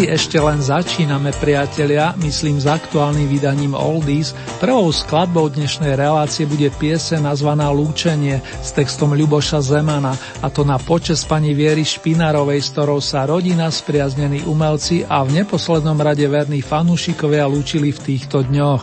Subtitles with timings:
[0.00, 6.72] Hoci ešte len začíname, priatelia, myslím s aktuálnym vydaním Oldies, prvou skladbou dnešnej relácie bude
[6.72, 12.72] piese nazvaná Lúčenie s textom Ľuboša Zemana, a to na počes pani Viery Špinarovej, s
[12.72, 18.80] ktorou sa rodina, spriaznení umelci a v neposlednom rade verní fanúšikovia lúčili v týchto dňoch.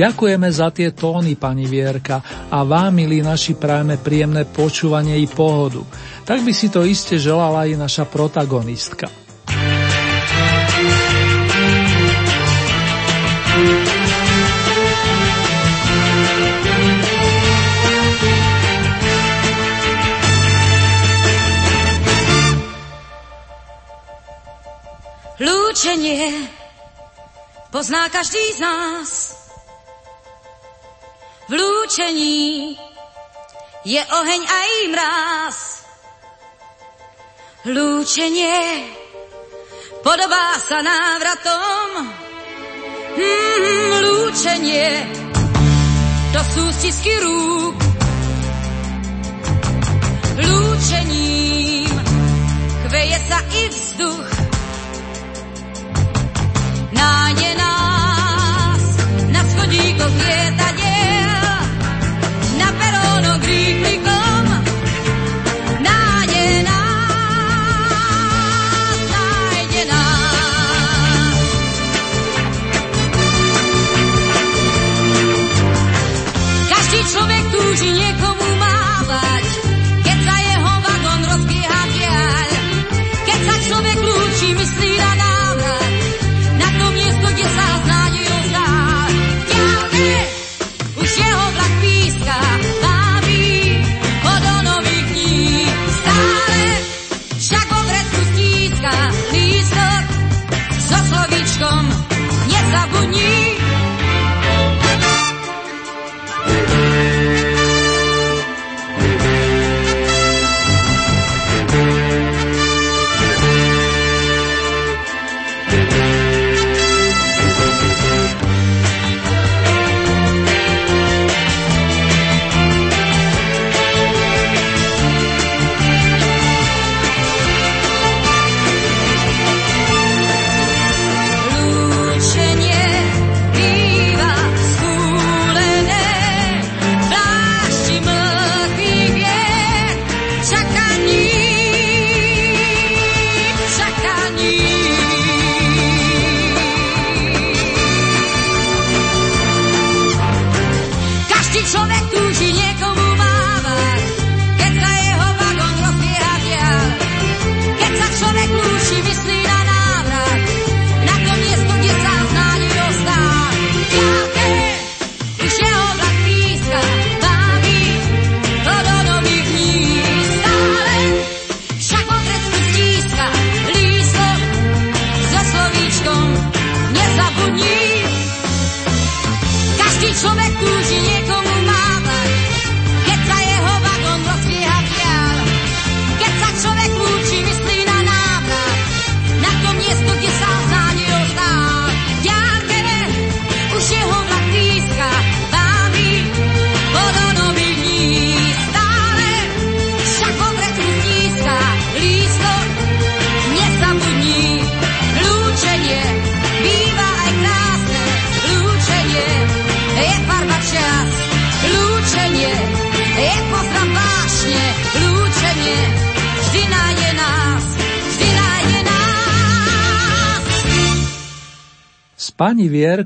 [0.00, 5.84] Ďakujeme za tie tóny, pani Vierka, a vám, milí naši, prajeme príjemné počúvanie i pohodu.
[6.24, 9.21] Tak by si to iste želala i naša protagonistka.
[25.82, 26.46] Lúčenie
[27.74, 29.34] pozná každý z nás.
[31.50, 32.78] V lúčení
[33.82, 35.58] je oheň aj mráz.
[37.66, 38.94] Lúčenie
[40.06, 42.14] podobá sa návratom.
[43.18, 45.02] Mm, lúčenie
[46.30, 47.74] do sústisky rúk.
[50.46, 51.90] Lúčením
[52.86, 54.31] chveje sa i vzduch
[57.02, 57.91] nájde nás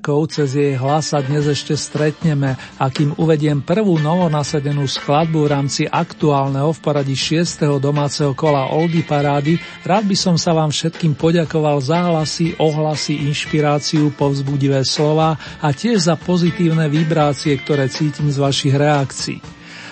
[0.06, 5.82] Vierkou cez jej hlas dnes ešte stretneme a kým uvediem prvú novonasadenú skladbu v rámci
[5.82, 7.82] aktuálneho v poradí 6.
[7.82, 14.14] domáceho kola Oldy Parády, rád by som sa vám všetkým poďakoval za hlasy, ohlasy, inšpiráciu,
[14.14, 19.42] povzbudivé slova a tiež za pozitívne vibrácie, ktoré cítim z vašich reakcií.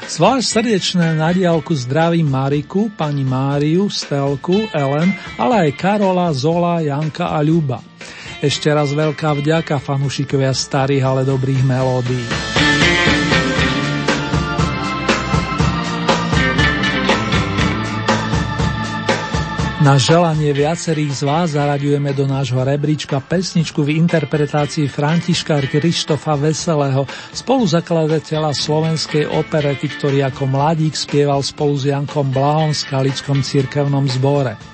[0.06, 5.10] Zvlášť srdečné na diálku zdravím Mariku, pani Máriu, Stelku, Ellen,
[5.42, 7.93] ale aj Karola, Zola, Janka a Ľuba.
[8.44, 12.28] Ešte raz veľká vďaka fanúšikovia starých, ale dobrých melódií.
[19.80, 27.08] Na želanie viacerých z vás zaraďujeme do nášho rebríčka pesničku v interpretácii Františka Krištofa Veselého,
[27.32, 34.73] spoluzakladateľa slovenskej operety, ktorý ako mladík spieval spolu s Jankom Blahom v Skalickom cirkevnom zbore.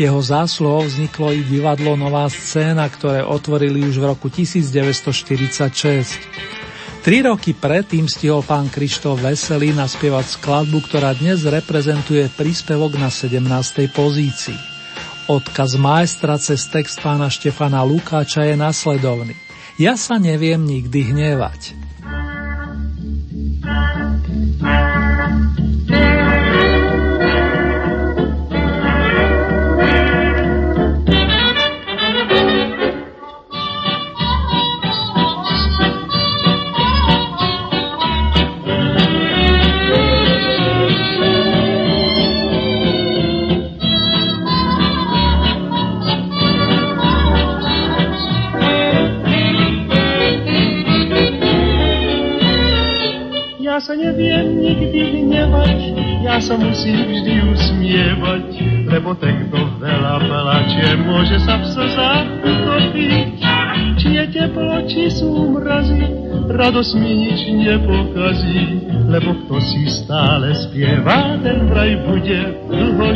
[0.00, 5.52] Jeho zásluhou vzniklo i divadlo Nová scéna, ktoré otvorili už v roku 1946.
[7.02, 13.42] Tri roky predtým stihol pán Krištof Veselý naspievať skladbu, ktorá dnes reprezentuje príspevok na 17.
[13.92, 14.56] pozícii.
[15.26, 19.34] Odkaz maestra cez text pána Štefana Lukáča je nasledovný.
[19.76, 21.81] Ja sa neviem nikdy hnevať.
[56.82, 58.46] Musím vždy usmievať,
[58.90, 63.38] lebo ten, kto veľa plače, môže sa v slzách utopiť.
[64.02, 66.02] Či je teplo, či sú mrazy,
[66.50, 73.10] radosť mi nič nepokazí, lebo kto si stále spieva, ten vraj bude dlho.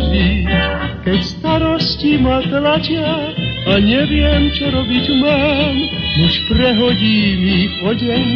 [1.02, 3.34] Keď starosti ma tlačia
[3.66, 5.74] a neviem, čo robiť mám,
[6.16, 8.26] už prehodím ich odeň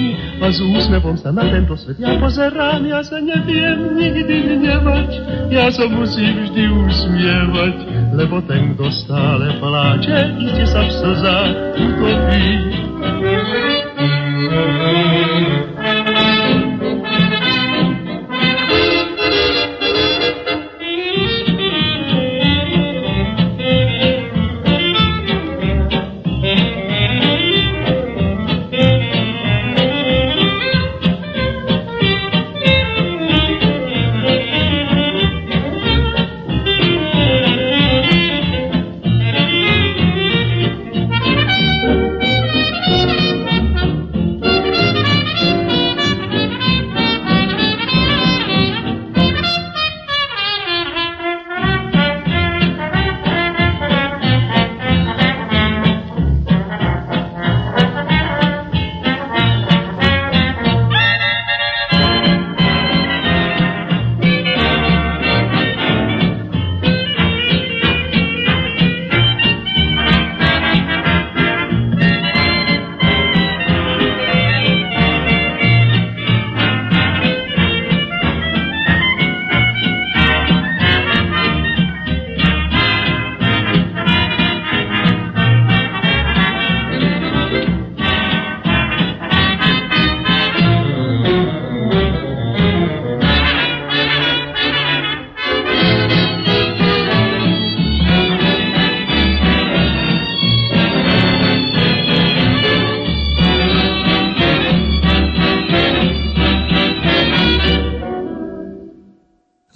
[0.41, 5.11] a s úsmevom sa na tento svet ja pozerám, ja sa neviem nikdy hnevať,
[5.49, 7.75] ja sa musím vždy usmievať,
[8.17, 12.47] lebo ten, kto stále pláče, ide sa v slzách utopí.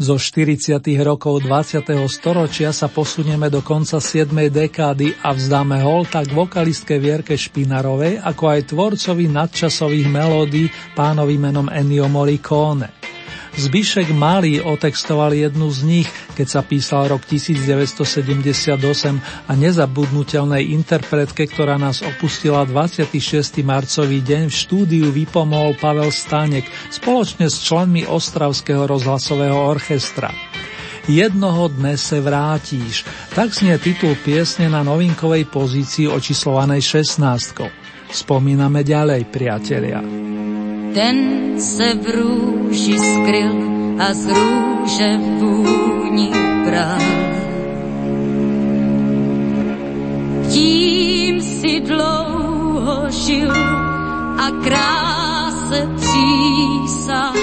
[0.04, 0.84] Zo 40.
[1.00, 1.80] rokov 20.
[2.12, 4.28] storočia sa posunieme do konca 7.
[4.52, 11.72] dekády a vzdáme hol tak vokalistke Vierke Špinarovej, ako aj tvorcovi nadčasových melódií pánovi menom
[11.72, 12.92] Ennio Morricone.
[13.56, 18.74] Zbyšek Malý otextoval jednu z nich, keď sa písal rok 1978
[19.46, 23.62] a nezabudnutelnej interpretke, ktorá nás opustila 26.
[23.62, 30.34] marcový deň v štúdiu vypomohol Pavel Stanek spoločne s členmi Ostravského rozhlasového orchestra.
[31.04, 33.04] Jednoho dne se vrátíš.
[33.36, 37.20] Tak znie titul piesne na novinkovej pozícii očíslovanej 16.
[38.08, 40.00] Spomíname ďalej, priatelia.
[40.94, 41.16] Ten
[41.60, 43.52] se v růži skryl
[44.00, 45.10] a z růže
[46.14, 46.30] vůni
[46.64, 46.98] bral.
[50.50, 52.54] Tím si dlouho
[52.84, 53.52] toužil
[54.38, 57.34] a kráse přísahal.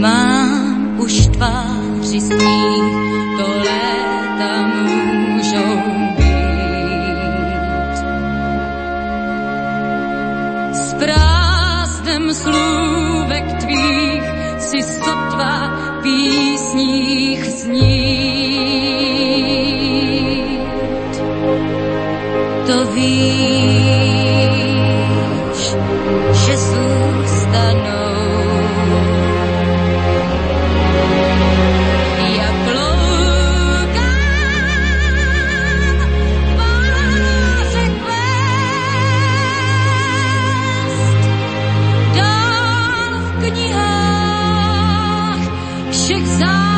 [0.00, 2.94] Mám už tváři sníh,
[3.38, 5.76] to léta můžou
[6.16, 7.16] být.
[10.72, 14.15] S prázdnem slůvek tvých
[14.66, 15.70] si sotva
[16.02, 18.16] písních znít.
[22.66, 24.05] To víš,
[46.06, 46.75] schicksal.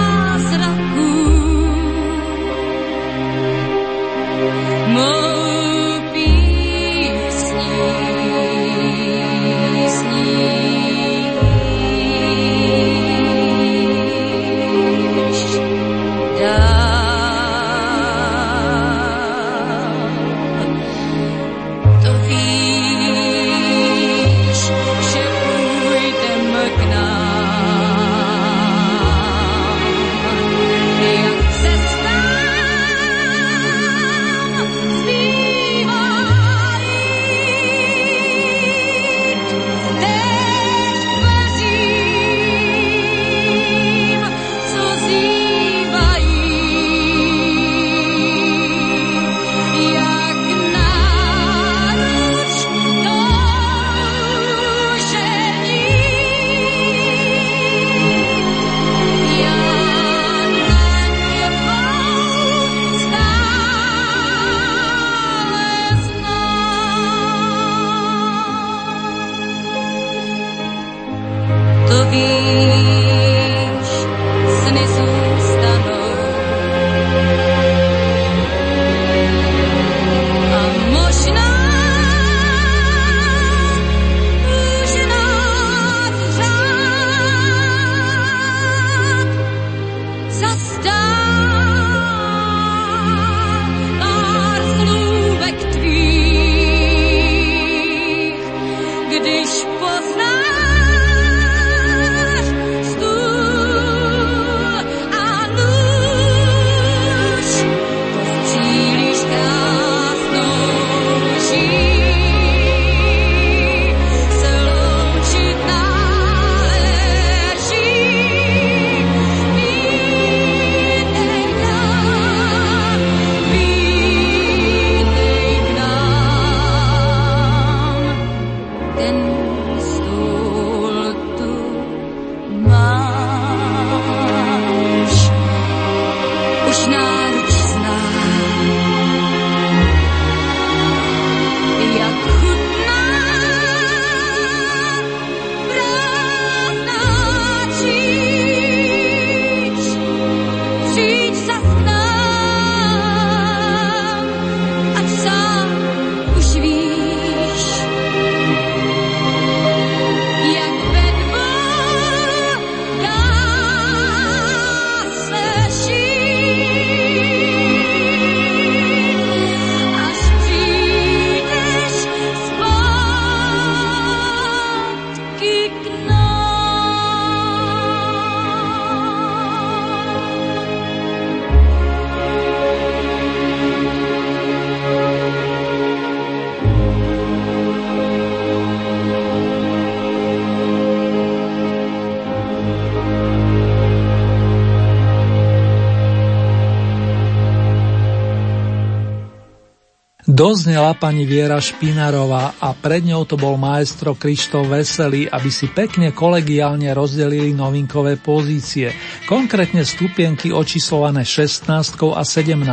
[200.49, 206.09] Doznela pani Viera Špinarová a pred ňou to bol maestro Krištof Veselý, aby si pekne
[206.17, 208.89] kolegiálne rozdelili novinkové pozície,
[209.29, 211.69] konkrétne stupienky očíslované 16
[212.17, 212.65] a 17.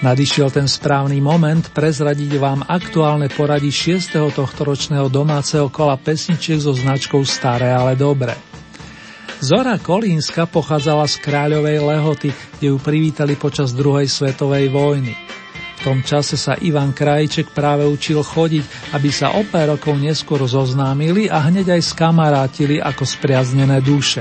[0.00, 4.32] Nadišiel ten správny moment prezradiť vám aktuálne poradí 6.
[4.32, 8.32] tohto ročného domáceho kola pesničiek so značkou Staré, ale dobre.
[9.44, 15.29] Zora Kolínska pochádzala z Kráľovej Lehoty, kde ju privítali počas druhej svetovej vojny.
[15.80, 20.44] V tom čase sa Ivan Krajček práve učil chodiť, aby sa o pár rokov neskôr
[20.44, 24.20] zoznámili a hneď aj skamarátili ako spriaznené duše.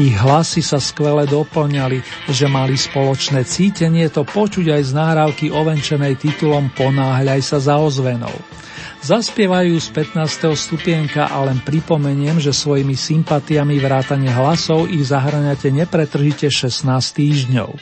[0.00, 6.16] Ich hlasy sa skvele doplňali, že mali spoločné cítenie to počuť aj z náhrávky ovenčenej
[6.16, 8.32] titulom Ponáhľaj sa za ozvenou.
[9.04, 10.56] Zaspievajú z 15.
[10.56, 17.76] stupienka a len pripomeniem, že svojimi sympatiami vrátane hlasov ich zahraňate nepretržite 16 týždňov.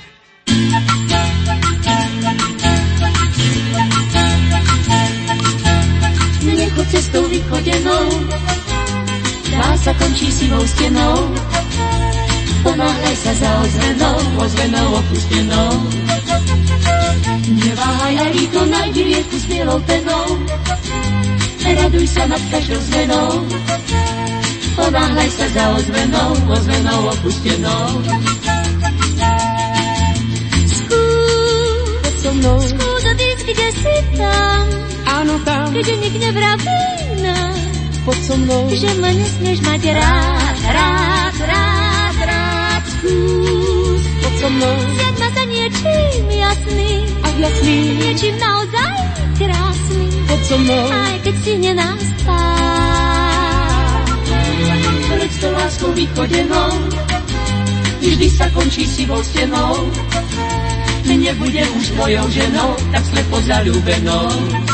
[7.41, 8.07] Vychodenou,
[9.49, 11.17] dá sa končí sivou stenou,
[12.61, 15.73] ponáhľaj sa za ozvenou, ozvenou opustenou.
[17.51, 20.27] Neváhaj a rýchlo nájdi rieku s bielou penou,
[21.65, 23.31] raduj sa nad každou zmenou,
[24.77, 27.87] ponáhľaj sa za ozvenou, ozvenou opustenou.
[30.69, 34.63] Skús, so mnou, skús odísť, kde si tam,
[35.09, 37.55] áno tam, kde nik nevraví nám,
[38.05, 42.83] poď so mnou, že ma nesmieš mať rád, rád, rád, rád.
[42.99, 48.97] Skús, poď so mnou, zjať ma za niečím jasný, a jasný, niečím naozaj
[49.39, 51.53] krásny, poď so mnou, aj keď si
[52.17, 52.49] spát.
[55.09, 56.71] pred to láskou vychodenou,
[58.01, 59.89] vždy sa končí sivou stenou,
[61.21, 64.70] nebude už tvojou ženou, tak slepo zalúbenou.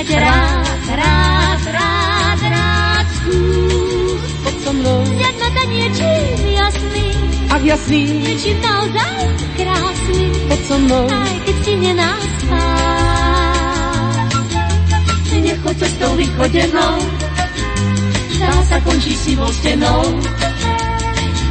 [0.00, 3.06] Mať rád, rád, rád, rád.
[3.20, 7.06] Skús poď so mnou, zjať ma za niečím jasný,
[7.52, 9.20] ak jasný, niečím naozaj
[9.60, 12.24] krásny, poď so mnou, aj keď si nenás
[15.40, 16.96] nechoď cestou vychodenou,
[18.40, 20.00] dá sa končí sivou stenou,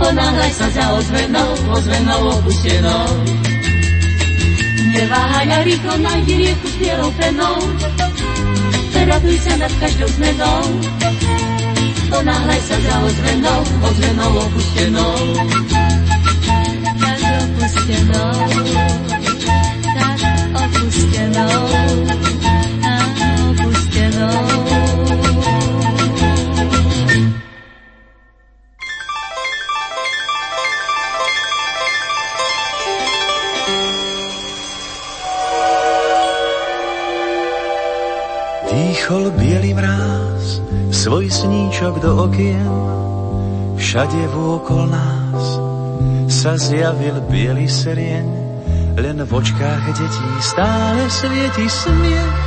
[0.01, 3.09] ponáhľaj sa za ozvenou, ozvenou opustenou.
[4.89, 7.57] Neváhaj a rýchlo nájdi rieku s bielou penou,
[9.09, 10.61] raduj sa nad každou zmenou,
[12.13, 15.17] ponáhľaj sa za ozvenou, ozvenou opustenou.
[17.01, 18.33] Tak opustenou,
[19.97, 20.19] tak
[20.53, 21.57] opustenou,
[22.85, 22.93] a
[23.49, 24.48] opustenou.
[41.79, 42.75] Sníčok do okien,
[43.79, 45.43] všade vôkol nás
[46.27, 48.27] sa zjavil biely serieň,
[48.99, 52.43] len v očkách detí stále svieti smiech.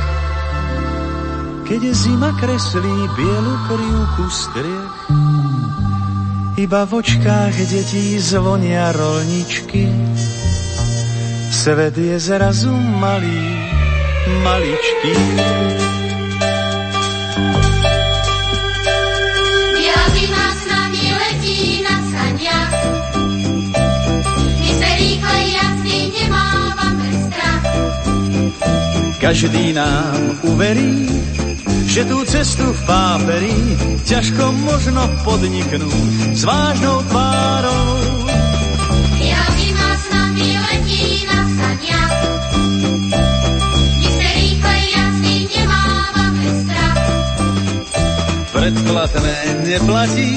[1.65, 4.97] Keď zima kreslí bielu krivku striech,
[6.61, 9.89] iba v očkách detí zvonia rolničky.
[11.49, 12.69] Svet je zrazu
[13.01, 13.49] malý,
[14.45, 15.17] maličký.
[29.23, 31.07] Každý nám uverí,
[31.87, 33.55] že tú cestu v páperi
[34.03, 38.03] ťažko možno podniknúť s vážnou tvárou.
[39.55, 42.15] Zima s nami letí na strach.
[48.51, 50.35] Predplatné neplatí,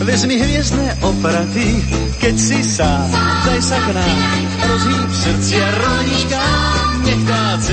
[0.00, 1.84] vezmi hviezdne opraty,
[2.24, 3.12] keď si sám,
[3.44, 6.67] daj sa k nám, rozhýb srdcia rolnička, nech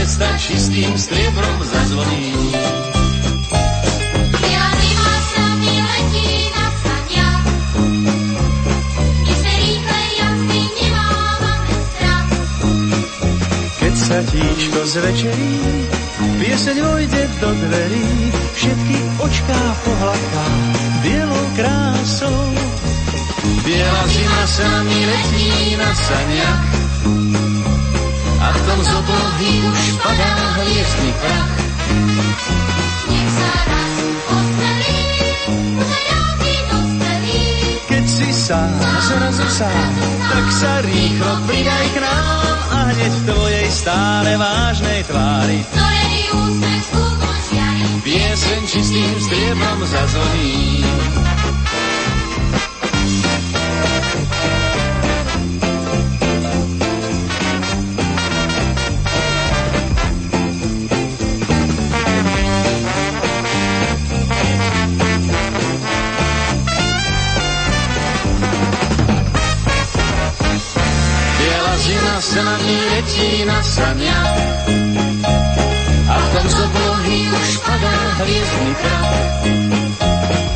[0.06, 2.30] cesta čistým striebrom zazvoní.
[14.06, 15.58] Sa tíčko zvečerí,
[16.38, 18.06] pieseň vojde do dverí,
[18.54, 20.46] všetky očká pohľadká
[21.02, 22.42] bielou krásou.
[23.66, 26.76] Biela zima sa nami letí na saniach
[28.46, 31.50] a v tom z oblohy už padá hviezdny prach.
[33.10, 33.94] Nech sa raz
[36.06, 37.42] nejaký dospelý.
[37.90, 38.70] Keď si sám,
[39.10, 39.92] zrazu sám,
[40.30, 45.60] tak sa rýchlo pridaj k nám a hneď v tvojej stále vážnej tvári.
[45.74, 47.86] Zorený úsmev skúkol žiari.
[48.06, 50.86] Pieseň čistým striebrom zazvoní.
[72.64, 74.20] Ní letí na sania.
[76.06, 79.10] A v tom z oblohy už padá hviezdny krát.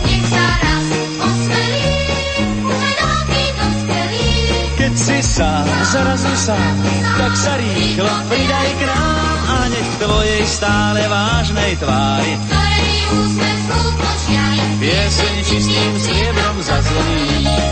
[0.06, 0.86] Nech sa raz
[1.20, 1.90] osmelí,
[2.64, 4.30] vedomí dospelí.
[4.78, 6.76] Keď si sám, zrazu sám,
[7.18, 13.58] tak sa rýchlo pridaj k nám a nech v tvojej stále vážnej tvári Zorený úsmev
[13.66, 14.62] skúkol žiari.
[14.80, 17.69] pieseň čistým striebrom zazvoní.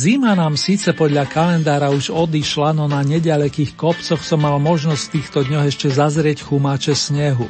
[0.00, 5.12] Zima nám síce podľa kalendára už odišla, no na nedalekých kopcoch som mal možnosť v
[5.20, 7.44] týchto dňoch ešte zazrieť chumáče snehu.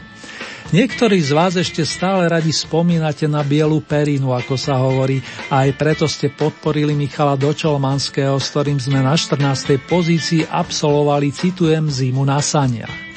[0.74, 5.78] Niektorí z vás ešte stále radi spomínate na bielu perinu, ako sa hovorí, a aj
[5.78, 9.78] preto ste podporili Michala Dočolmanského, s ktorým sme na 14.
[9.86, 13.09] pozícii absolvovali, citujem, zimu na saniach.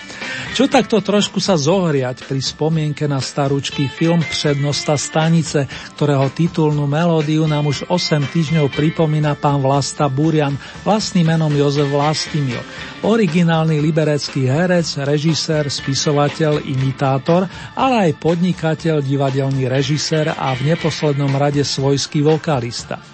[0.54, 5.66] Čo takto trošku sa zohriať pri spomienke na starúčký film Přednosta stanice,
[5.98, 10.54] ktorého titulnú melódiu nám už 8 týždňov pripomína pán Vlasta Burian,
[10.86, 12.62] vlastným menom Jozef Vlastimil.
[13.02, 21.66] Originálny liberecký herec, režisér, spisovateľ, imitátor, ale aj podnikateľ, divadelný režisér a v neposlednom rade
[21.66, 23.13] svojský vokalista.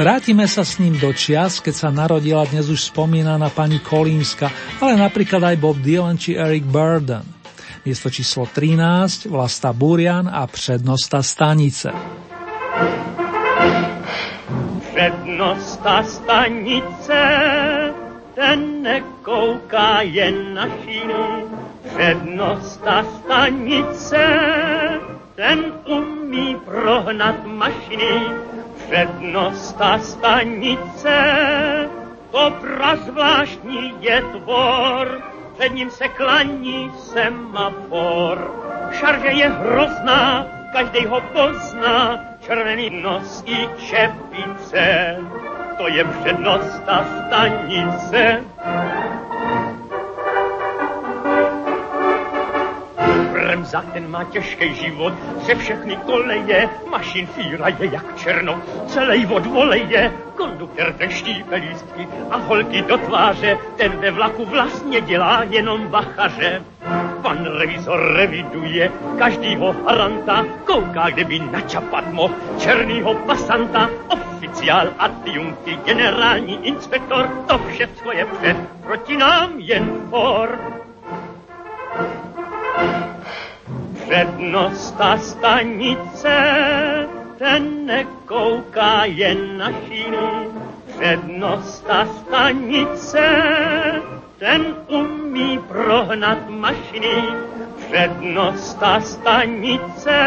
[0.00, 4.48] Vrátime sa s ním do čias, keď sa narodila dnes už spomínaná pani Kolínska,
[4.80, 7.20] ale napríklad aj Bob Dylan či Eric Burden.
[7.84, 11.92] Miesto číslo 13, Vlasta Burian a Přednosta stanice.
[14.88, 17.20] Přednosta stanice,
[18.32, 21.44] ten nekouká jen na šíny.
[21.92, 24.24] Přednosta stanice,
[25.36, 28.48] ten umí prohnat mašiny
[28.90, 31.16] Přednosta stanice,
[32.30, 35.22] to prazvláštní je tvor,
[35.54, 38.54] před ním se klaní semafor.
[38.92, 45.16] Šarže je hrozná, každej ho pozná, červený nos i čepice,
[45.78, 48.44] to je přednosta stanice.
[53.60, 55.12] Bremza, ten má těžký život,
[55.46, 62.08] ze všechny koleje, mašin fíra je jak černo, celý od voleje, konduktor ten štípe lístky
[62.30, 66.62] a holky do tváře, ten ve vlaku vlastně dělá jenom bachaře.
[67.22, 76.66] Pan revizor reviduje každýho haranta, kouká, kde by načapat mohl černýho pasanta, oficiál, adjunkty, generální
[76.66, 80.58] inspektor, to všechno je před, proti nám jen for.
[84.10, 86.36] Přednosta stanice,
[87.38, 90.50] ten nekouká jen na šíny.
[90.86, 93.26] Přednosta stanice,
[94.38, 97.22] ten umí prohnat mašiny.
[97.86, 100.18] Přednosta stanice,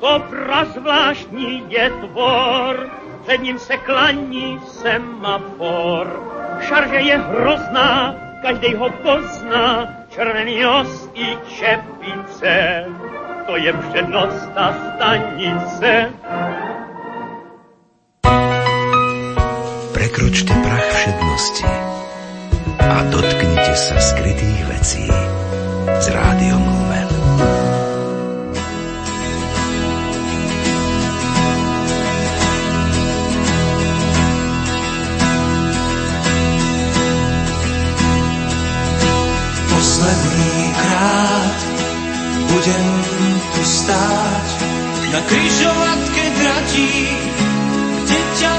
[0.00, 2.90] to prazvláštní je tvor,
[3.22, 6.22] před ním se klaní semafor.
[6.60, 12.84] Šarže je hrozná, každej ho pozná, červený nos i čepice,
[13.46, 16.10] to je přednosta stanice.
[19.94, 21.64] Prekročte prach všednosti
[22.82, 25.06] a dotknite sa skrytých vecí
[26.02, 27.07] s rádiom Lumen.
[40.08, 41.56] Posledný krát
[42.48, 42.86] budem
[43.52, 44.48] tu stáť.
[45.12, 46.92] Na kryžovatke dratí,
[48.04, 48.52] kde ťa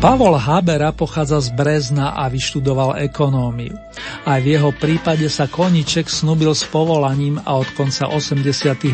[0.00, 3.76] Pavol Habera pochádza z Brezna a vyštudoval ekonómiu.
[4.24, 8.40] Aj v jeho prípade sa Koniček snúbil s povolaním a od konca 80.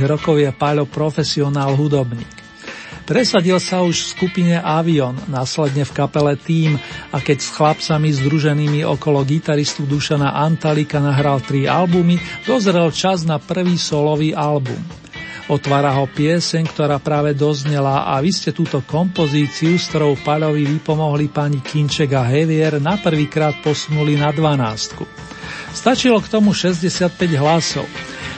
[0.03, 2.27] rokov je Paľo profesionál hudobník.
[3.07, 6.75] Presadil sa už v skupine Avion, následne v kapele Team
[7.15, 12.19] a keď s chlapcami združenými okolo gitaristu Dušana Antalika nahral tri albumy,
[12.51, 15.06] dozrel čas na prvý solový album.
[15.47, 21.31] Otvára ho pieseň, ktorá práve doznela a vy ste túto kompozíciu, s ktorou Paľovi vypomohli
[21.31, 25.07] pani Kinček a Hevier, na prvýkrát posunuli na 12.
[25.71, 27.87] Stačilo k tomu 65 hlasov.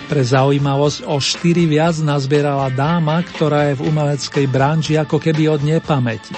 [0.04, 5.64] Pre zaujímavosť o 4 viac nazbierala dáma, ktorá je v umeleckej branži ako keby od
[5.64, 6.36] nepamäti.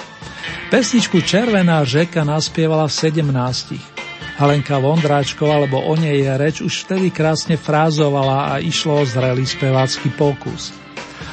[0.71, 3.90] Pesničku Červená žeka naspievala v 17.
[4.39, 9.43] Helenka Vondráčková, lebo o nej je reč, už vtedy krásne frázovala a išlo o zrelý
[9.43, 10.71] spevácky pokus.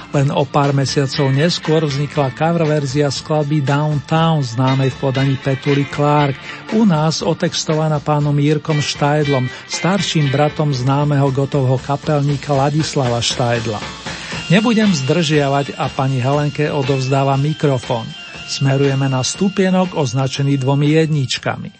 [0.09, 6.33] Len o pár mesiacov neskôr vznikla cover verzia skladby Downtown známej v podaní Petuli Clark,
[6.73, 13.81] u nás otextovaná pánom Jirkom Štajdlom, starším bratom známeho gotovho kapelníka Ladislava Štajdla.
[14.49, 18.09] Nebudem zdržiavať a pani Helenke odovzdáva mikrofón.
[18.49, 21.78] Smerujeme na stupienok označený dvomi jedničkami.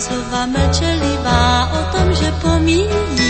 [0.00, 3.25] Slova mlčelivá o tom, že pomíjí.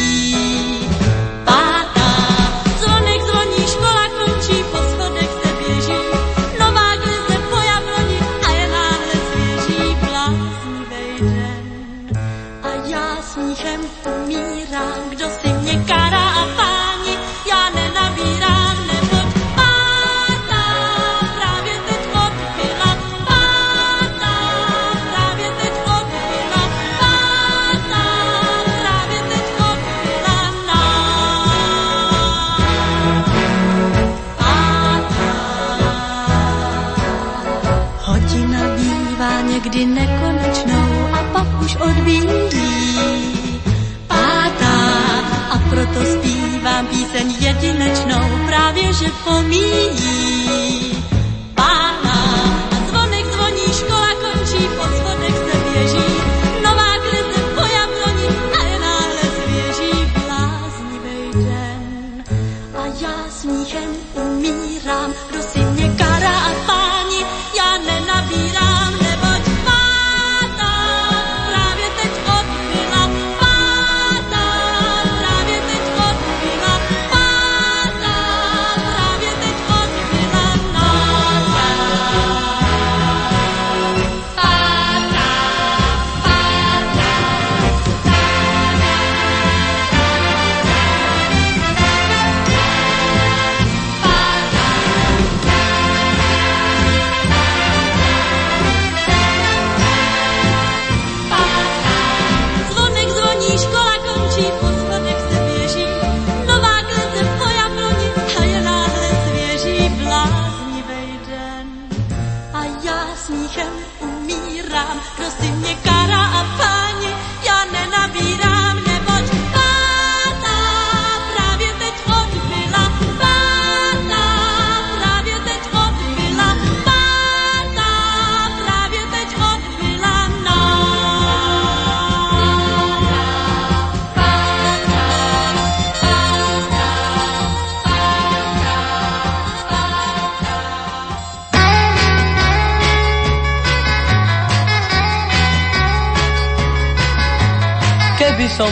[47.46, 50.85] Jedinečnou, právě že pomíjí.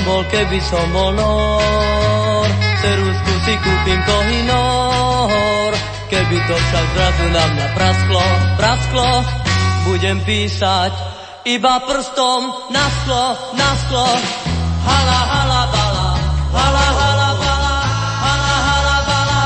[0.04, 2.48] Bol, keby som bol nor,
[2.84, 5.72] ceruzku si kúpim kohinor.
[6.12, 7.68] Keby to však zrazu na mňa
[8.54, 9.08] prasklo,
[9.88, 10.92] budem písať
[11.48, 14.08] iba prstom na sklo, na sklo.
[14.84, 16.08] Hala, hala, bala,
[16.52, 17.76] hala, hala, bala,
[18.24, 19.42] hala, hala, bala,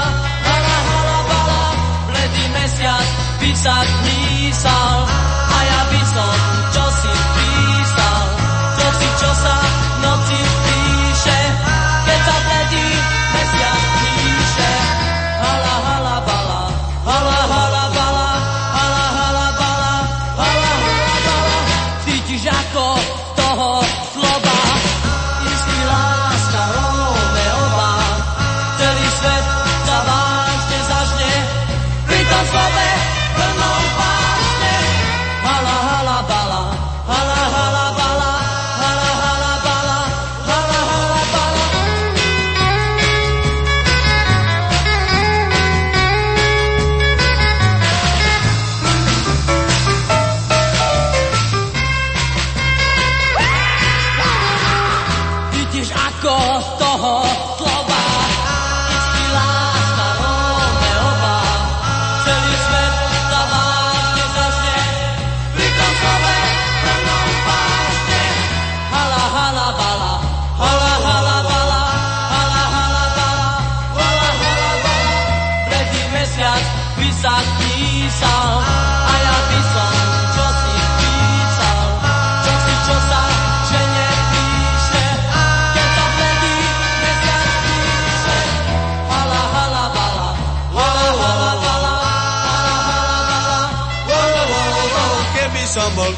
[0.46, 1.62] hala, hala, bala.
[2.10, 3.06] Bledý mesiac
[3.38, 3.78] by sa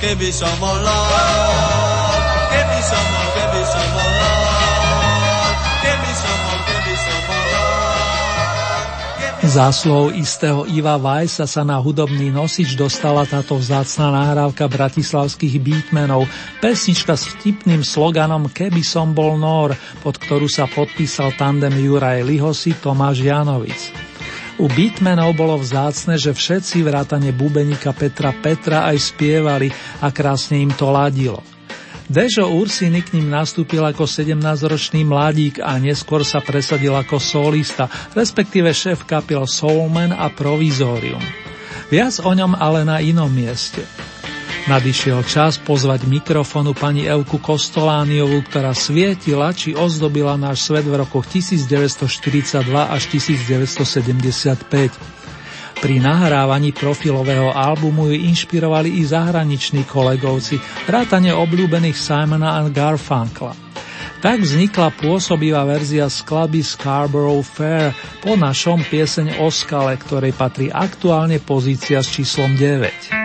[0.00, 7.40] keby som lord, keby som bol, keby som lord, keby som bol, keby som lord.
[9.40, 16.28] Zásluhou istého Iva Vajsa sa na hudobný nosič dostala táto vzácna nahrávka bratislavských beatmenov,
[16.60, 22.76] pesnička s vtipným sloganom Keby som bol Nor, pod ktorú sa podpísal tandem Juraj Lihosi
[22.76, 24.09] Tomáš Janovic.
[24.60, 29.72] U beatmenov bolo vzácne, že všetci vrátane bubenika Petra Petra aj spievali
[30.04, 31.40] a krásne im to ladilo.
[32.04, 38.68] Dežo Ursiny k ním nastúpil ako 17-ročný mladík a neskôr sa presadil ako solista, respektíve
[38.68, 41.24] šéf kapiel Soulman a Provizorium.
[41.88, 43.80] Viac o ňom ale na inom mieste.
[44.68, 51.24] Nadišiel čas pozvať mikrofonu pani Evku Kostolániovú, ktorá svietila či ozdobila náš svet v rokoch
[51.24, 54.60] 1942 až 1975.
[55.80, 63.56] Pri nahrávaní profilového albumu ju inšpirovali i zahraniční kolegovci, vrátane obľúbených Simona a Garfunkla.
[64.20, 71.40] Tak vznikla pôsobivá verzia skladby Scarborough Fair po našom pieseň o skale, ktorej patrí aktuálne
[71.40, 73.19] pozícia s číslom 9.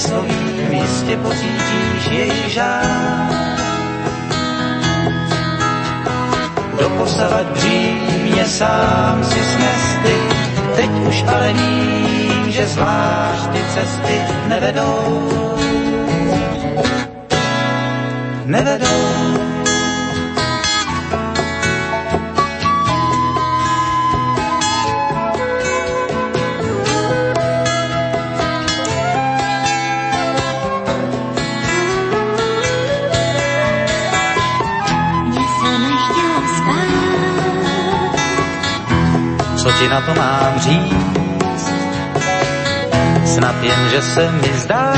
[0.00, 3.30] je nevyslovím, jistě pocítíš její žár.
[6.80, 10.14] Doposavat břímě sám si snesty,
[10.76, 15.30] teď už ale vím, že zvlášť ty cesty nevedou.
[18.46, 19.49] Nevedou.
[39.62, 40.94] Co ti na to mám říct?
[43.24, 44.89] Snad jen, že se mi zdálo,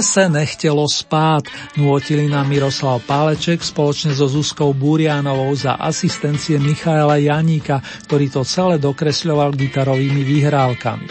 [0.00, 1.44] Mne se nechtelo spát,
[1.76, 8.80] nôtili nám Miroslav Páleček spoločne so Zuzkou Burianovou za asistencie Michaela Janíka, ktorý to celé
[8.80, 11.04] dokresľoval gitarovými výhrávkami.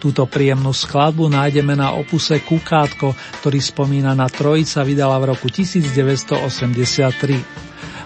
[0.00, 3.12] Túto príjemnú skladbu nájdeme na opuse Kukátko,
[3.44, 7.63] ktorý spomína na Trojica vydala v roku 1983.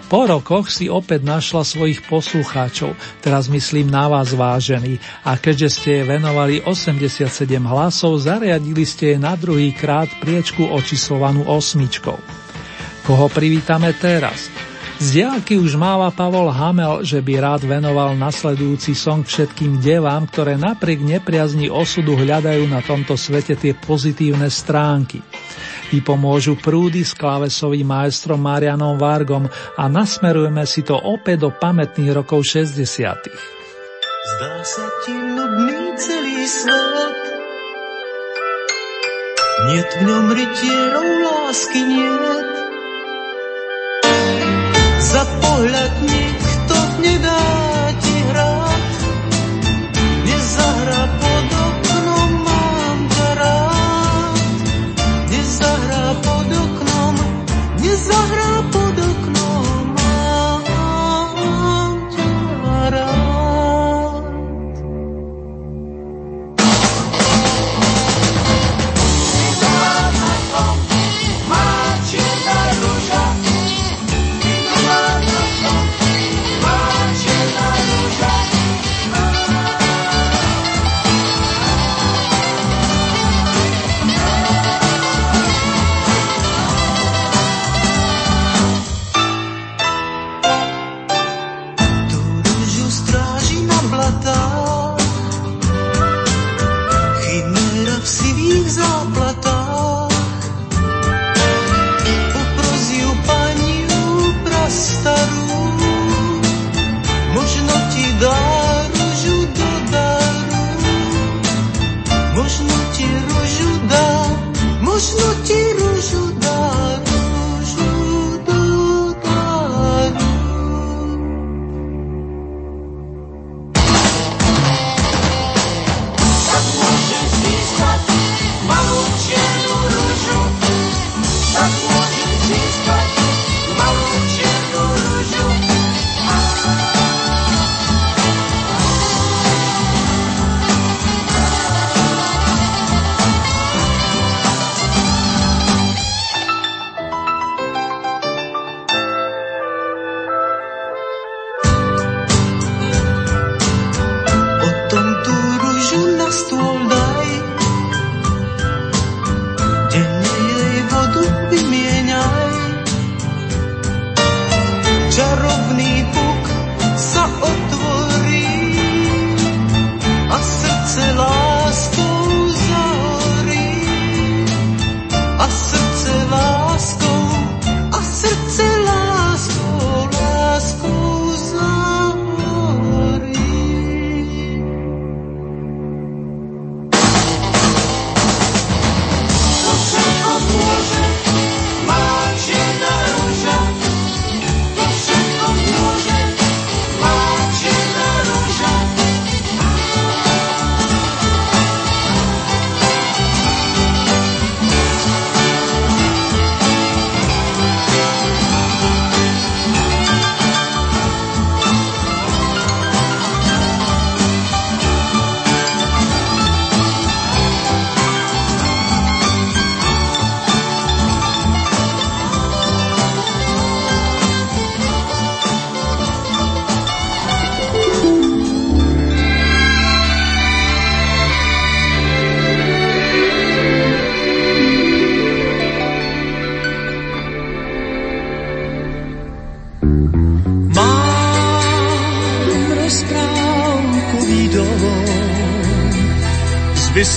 [0.09, 5.89] Po rokoch si opäť našla svojich poslucháčov, teraz myslím na vás vážení, a keďže ste
[6.01, 7.29] jej venovali 87
[7.61, 12.17] hlasov, zariadili ste jej na druhý krát priečku očíslovanú osmičkou.
[13.05, 14.49] Koho privítame teraz?
[14.97, 20.57] Z diálky už máva Pavol Hamel, že by rád venoval nasledujúci song všetkým devám, ktoré
[20.57, 25.21] napriek nepriazni osudu hľadajú na tomto svete tie pozitívne stránky.
[25.89, 32.45] Vypomôžu prúdy s klávesovým maestrom Marianom Vargom a nasmerujeme si to opäť do pamätných rokov
[32.45, 32.85] 60.
[34.29, 37.17] Zdá sa ti nudný celý svet,
[39.59, 42.47] Niet v ňom rytierov lásky niet.
[45.03, 46.28] Za pohľad nikto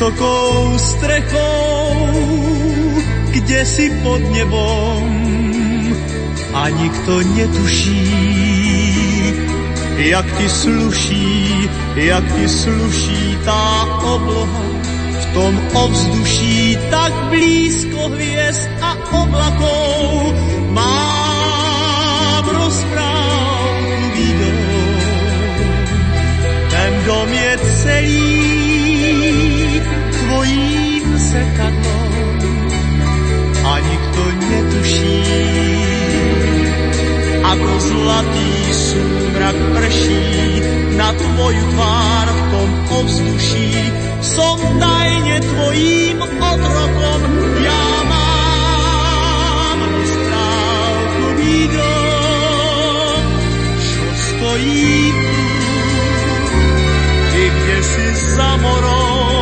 [0.03, 1.95] vysokou strechou,
[3.31, 5.07] kde si pod nebom
[6.55, 8.11] a nikto netuší,
[9.97, 14.67] jak ti sluší, jak ti sluší tá obloha
[15.23, 20.35] v tom ovzduší tak blízko hviezd a oblakov.
[20.75, 24.27] Mám rozprávku
[26.71, 27.53] ten dom je
[27.87, 28.52] celý
[30.33, 32.37] tvojím zrkadlom
[33.68, 35.20] a nikto netuší,
[37.45, 40.24] ako zlatý súmrak prší
[40.97, 42.70] na tvoju tvár v tom
[43.05, 43.93] ovzduší.
[44.24, 47.20] Som tajne tvojím otrokom,
[47.61, 53.20] ja mám rozprávkový dom,
[53.76, 55.37] čo stojí tu,
[57.37, 59.41] kde si za morom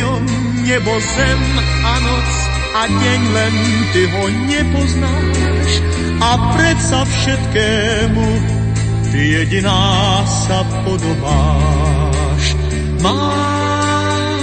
[0.00, 0.22] ňom
[0.64, 1.42] nebo, zem
[1.84, 2.30] a noc
[2.70, 3.54] a deň len
[3.92, 5.70] ty ho nepoznáš
[6.20, 8.26] a predsa všetkému
[9.10, 12.44] ty jediná sa podobáš.
[13.02, 14.40] Mám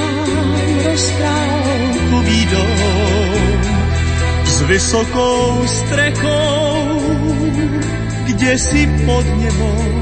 [0.83, 3.51] rozprávkový dom
[4.43, 6.99] s vysokou strechou,
[8.27, 9.95] kde si pod nebom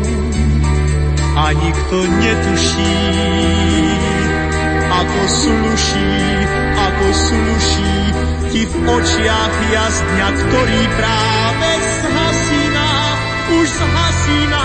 [1.36, 2.96] a nikto netuší,
[4.96, 6.16] ako sluší,
[6.80, 7.96] ako sluší
[8.56, 12.92] ti v očiach jazdňa, ktorý práve zhasína,
[13.60, 14.64] už zhasína,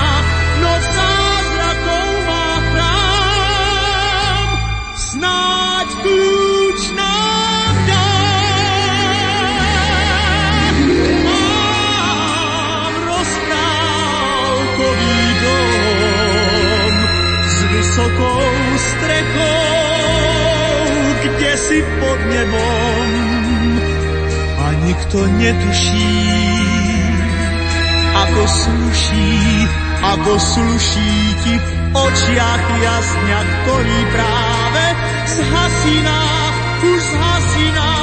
[0.62, 4.46] no zázrakov má chrám.
[4.94, 8.14] Snáď kľúč nám dá.
[11.26, 16.94] Mám rozprávkový dom
[17.42, 19.79] s vysokou strechou,
[21.70, 23.08] si pod nebom
[24.58, 26.18] a nikto netuší,
[28.10, 29.38] ako sluší,
[30.02, 31.14] ako sluší
[31.46, 34.84] ti v očiach jasňa, ktorý práve
[35.30, 36.22] zhasíná,
[36.90, 37.99] už zhasíná,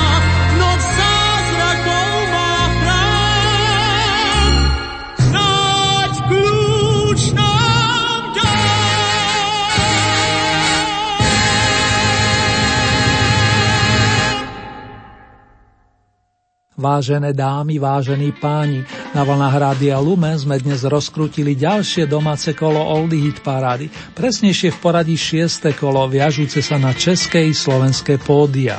[16.78, 18.86] Vážené dámy, vážení páni,
[19.18, 24.78] na vlnách Rádia Lumen sme dnes rozkrutili ďalšie domáce kolo Oldy Hit Parády, presnejšie v
[24.78, 28.78] poradí šieste kolo, viažúce sa na české i slovenské pódia.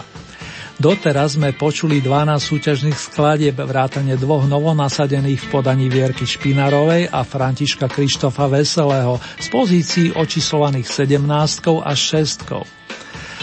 [0.78, 7.90] Doteraz sme počuli 12 súťažných skladieb, vrátane dvoch novonasadených v podaní Vierky Špinarovej a Františka
[7.90, 12.77] Krištofa Veselého z pozícií očíslovaných 17 až 6.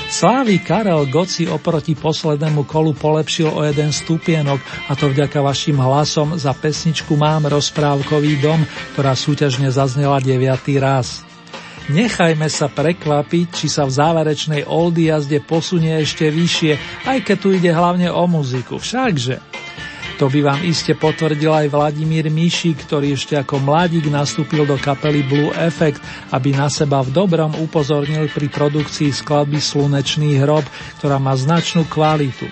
[0.06, 6.38] Slávy Karel Goci oproti poslednému kolu polepšil o jeden stupienok a to vďaka vašim hlasom
[6.38, 8.62] za pesničku Mám rozprávkový dom,
[8.94, 10.46] ktorá súťažne zaznela 9.
[10.78, 11.26] raz.
[11.90, 17.50] Nechajme sa prekvapiť, či sa v záverečnej oldy jazde posunie ešte vyššie, aj keď tu
[17.54, 18.82] ide hlavne o muziku.
[18.82, 19.65] Všakže.
[20.16, 25.28] To by vám iste potvrdil aj Vladimír Mišík, ktorý ešte ako mladík nastúpil do kapely
[25.28, 26.00] Blue Effect,
[26.32, 30.64] aby na seba v dobrom upozornil pri produkcii skladby Slunečný hrob,
[31.04, 32.48] ktorá má značnú kvalitu.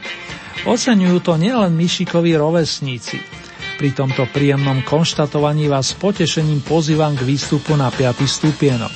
[0.67, 3.23] Oceňujú to nielen Mišíkovi rovesníci.
[3.79, 8.27] Pri tomto príjemnom konštatovaní vás s potešením pozývam k výstupu na 5.
[8.27, 8.91] stupienok.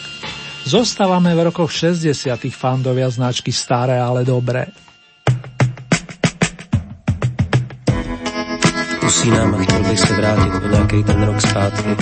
[0.68, 2.04] Zostávame v rokoch 60.
[2.52, 4.87] fandovia značky Staré, ale dobré.
[9.08, 11.96] Usínám a chtěl bych se vrátit o nějaký ten rok zpátky.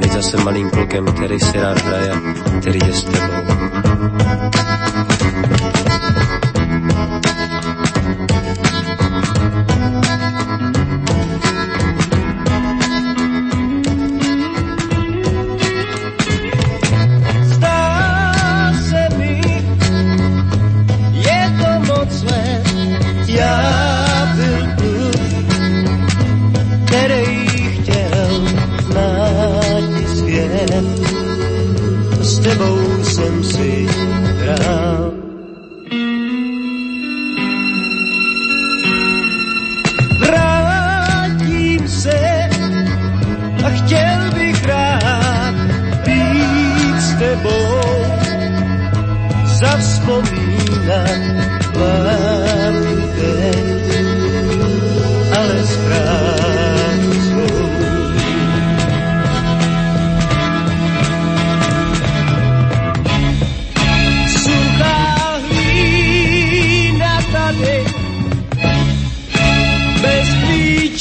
[0.00, 2.12] Teď zase malým klukem, který si rád hraje,
[2.60, 3.91] který je s tebou.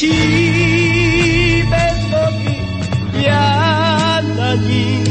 [0.01, 2.57] očí bez nohy
[3.21, 5.05] ja na ní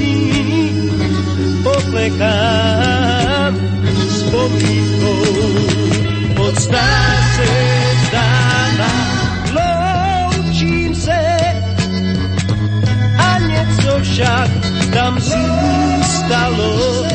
[1.62, 3.55] poplekám
[4.11, 5.22] spomínkou
[6.43, 6.74] od se
[8.12, 8.91] dána
[9.55, 11.22] loučím se
[13.18, 14.51] a něco však
[14.93, 17.07] tam zůstalo.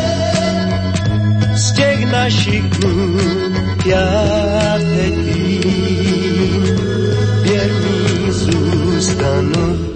[1.54, 3.20] Z těch našich dnů
[3.86, 5.55] já teď vím.
[9.20, 9.95] tanur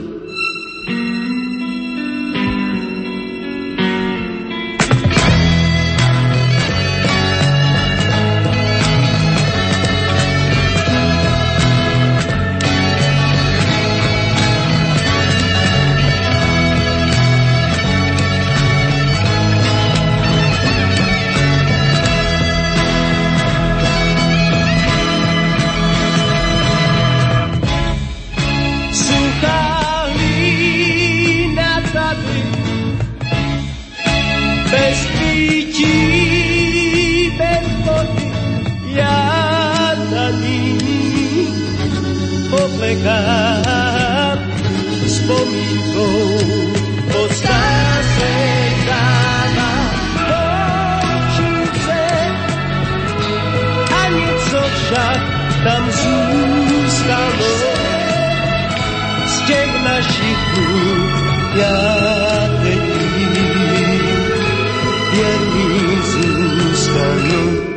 [66.01, 67.69] zůstanu.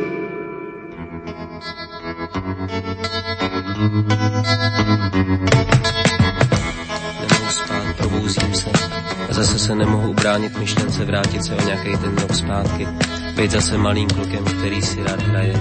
[13.53, 15.53] zase malým klukem, který si rád hraje,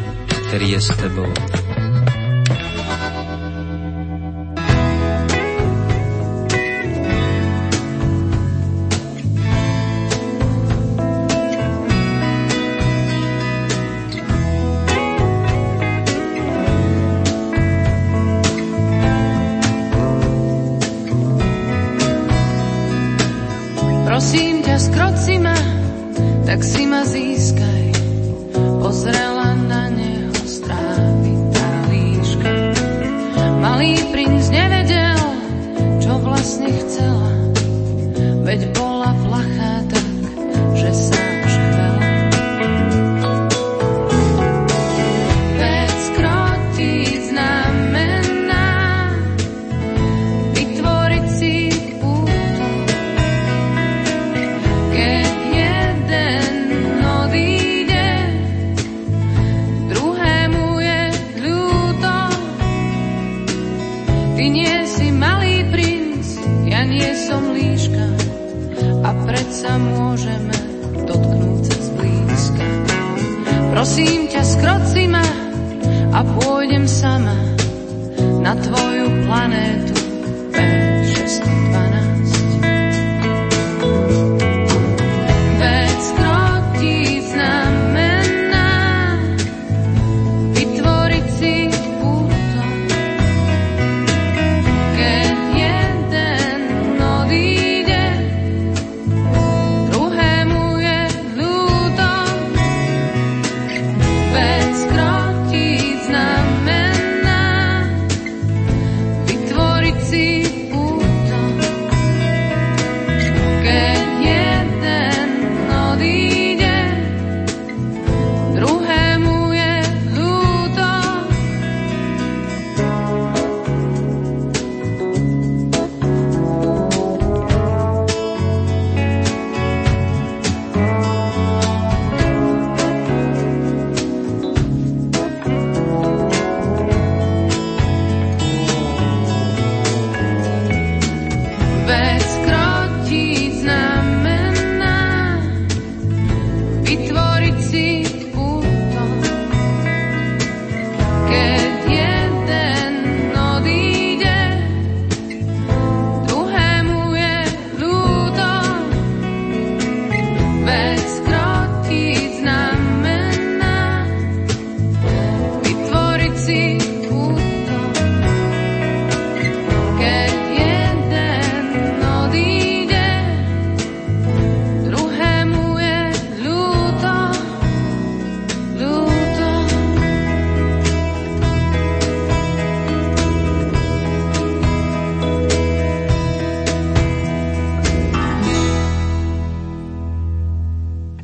[0.49, 1.33] který je s tebou.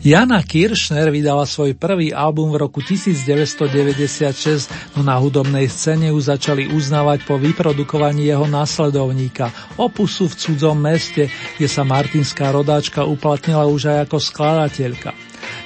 [0.09, 6.64] Jana Kiršner vydala svoj prvý album v roku 1996, no na hudobnej scéne ju začali
[6.72, 11.28] uznávať po vyprodukovaní jeho následovníka Opusu v cudzom meste,
[11.61, 15.12] kde sa martinská rodáčka uplatnila už aj ako skladateľka.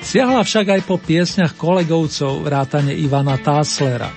[0.02, 4.10] Siahla však aj po piesňach kolegovcov vrátane Ivana Táslera.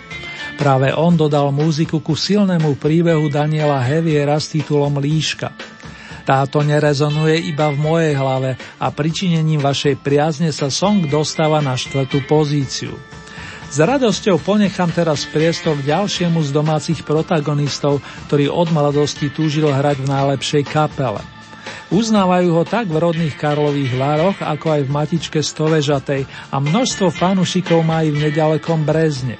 [0.57, 5.53] Práve on dodal muziku ku silnému príbehu Daniela Heviera s titulom Líška.
[6.25, 12.25] Táto nerezonuje iba v mojej hlave a pričinením vašej priazne sa song dostáva na štvrtú
[12.25, 12.97] pozíciu.
[13.69, 20.09] S radosťou ponechám teraz priestor ďalšiemu z domácich protagonistov, ktorý od mladosti túžil hrať v
[20.09, 21.21] najlepšej kapele.
[21.93, 27.85] Uznávajú ho tak v rodných Karlových Vároch, ako aj v Matičke Stovežatej a množstvo fanúšikov
[27.85, 29.37] má i v nedalekom Brezne.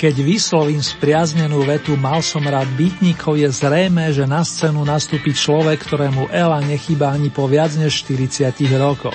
[0.00, 5.76] Keď vyslovím spriaznenú vetu mal som rád bytníkov, je zrejme, že na scénu nastúpi človek,
[5.76, 8.48] ktorému Ela nechýba ani po viac než 40
[8.80, 9.12] rokoch.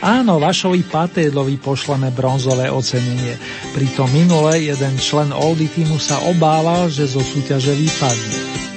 [0.00, 3.36] Áno, Vašovi Patédlovi pošleme bronzové ocenenie.
[3.76, 8.73] Pritom minule jeden člen Oldy týmu sa obával, že zo súťaže vypadne.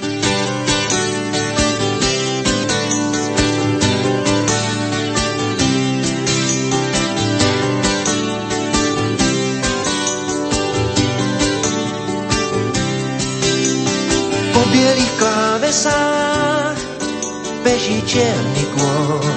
[18.08, 19.36] Čierny kôň.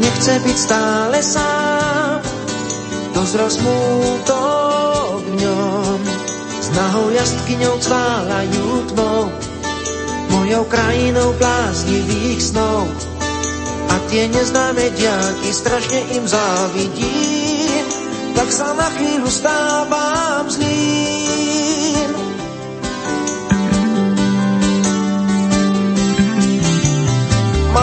[0.00, 2.24] Nechce byť stále sám,
[3.12, 5.98] dozrel smútok v ňom.
[6.60, 9.28] S nahou jazdkyňou cválajú tmou,
[10.32, 12.88] mojou krajinou bláznivých snov.
[13.90, 17.84] A tie neznáme diaky strašne im závidím,
[18.32, 21.19] tak sa na chvíľu stávam zlým.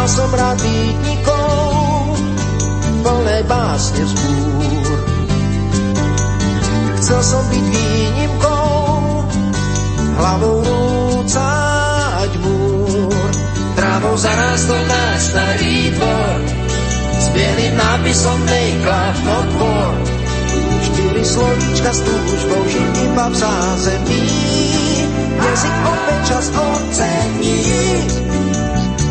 [0.08, 2.16] Som rád býtnikov,
[3.04, 4.98] plné básne vzbúr.
[7.04, 8.88] Chcel som byť výnimkou,
[10.16, 13.32] hlavou rúcať múr.
[13.76, 16.40] Trávou zarástol náš starý dvor,
[17.20, 18.40] s bielým nápisom
[19.28, 19.96] Not War.
[20.88, 24.28] Štyri slovíčka s túžbou žiť iba v zázemí,
[25.36, 28.27] jazyk opäť čas ocení.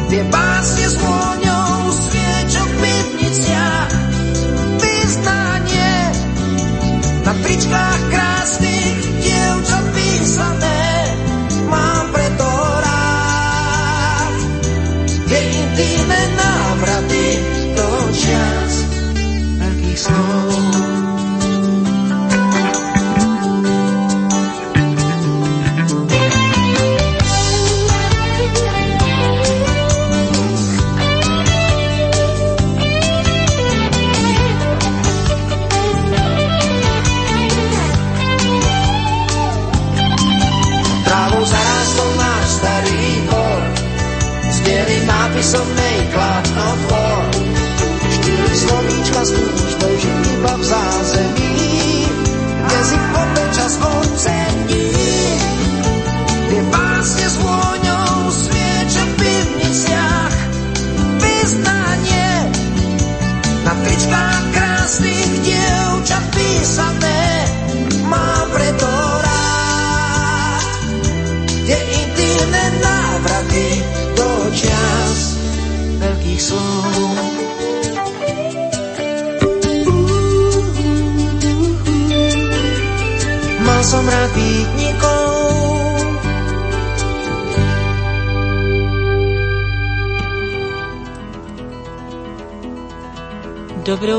[0.07, 3.90] Tie básne s vôňou sviečok v pivniciach,
[4.78, 5.94] vyznanie
[7.26, 10.82] na tričkách krásnych dievčat písané.
[11.66, 12.48] Mám preto
[12.86, 14.34] rád
[15.26, 17.26] tie intimné návraty
[17.74, 18.70] do čas
[19.59, 20.55] veľkých slov.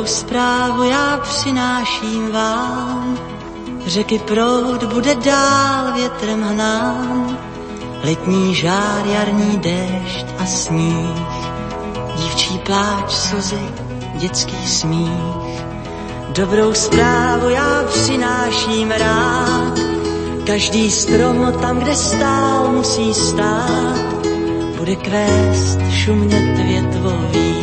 [0.07, 3.17] Zprávu já přináším vám,
[3.85, 7.37] řeky proud bude dál větrem hnán,
[8.03, 11.27] letní žár, jarní déšť a sníh,
[12.17, 13.69] dívčí pláč, slzy,
[14.15, 15.63] dětský smích.
[16.29, 19.79] Dobrou zprávu já přináším rád,
[20.45, 24.27] každý strom tam, kde stál, musí stát,
[24.77, 27.57] bude kvést šumět větvový.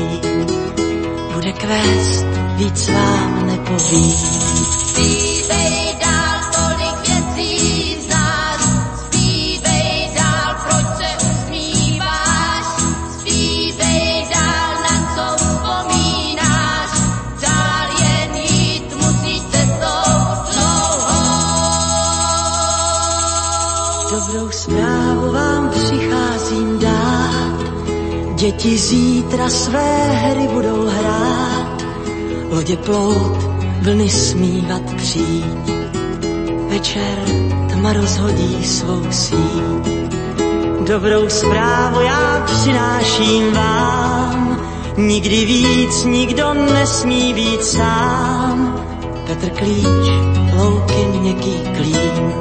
[1.35, 4.11] Bude kvést, víc vám nepovím.
[4.89, 8.61] Zpívej dál, tolik věcí znáš,
[8.99, 12.67] zpívej dál, proč se usmíváš,
[13.19, 16.91] zpívej dál, na co vzpomínáš,
[17.43, 20.11] dál jen jít musíš cestou
[20.53, 21.25] dlouhou.
[24.11, 27.59] Dobrou zprávu vám přicházím dát,
[28.35, 31.64] děti zítra své hry budou hrát,
[32.55, 33.39] vodě plout,
[33.83, 35.71] vlny smívat přijít.
[36.69, 37.19] Večer
[37.73, 39.85] tma rozhodí svou síť.
[40.87, 44.61] Dobrou zprávu já přináším vám,
[44.97, 48.81] nikdy víc nikdo nesmí být sám.
[49.27, 50.07] Petr Klíč,
[50.57, 52.33] louky měkký klín,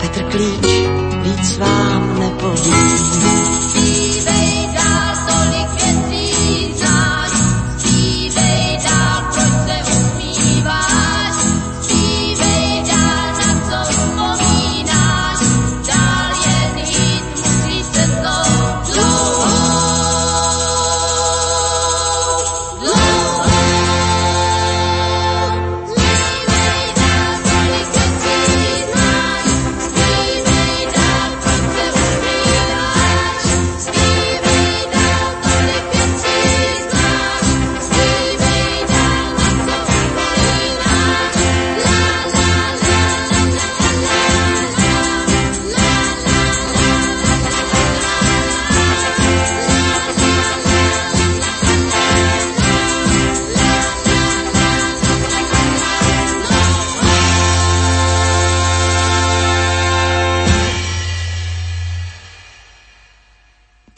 [0.00, 0.66] Petr Klíč,
[1.22, 3.49] víc vám nepovím.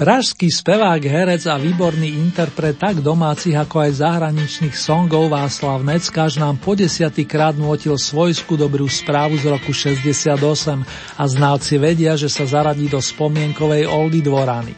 [0.02, 6.58] Pražský spevák, herec a výborný interpret tak domácich ako aj zahraničných songov Václav Neckáš nám
[6.58, 10.42] po desiatýkrát nutil svojskú dobrú správu z roku 68
[11.14, 14.74] a znalci vedia, že sa zaradí do spomienkovej Oldy Dvorany.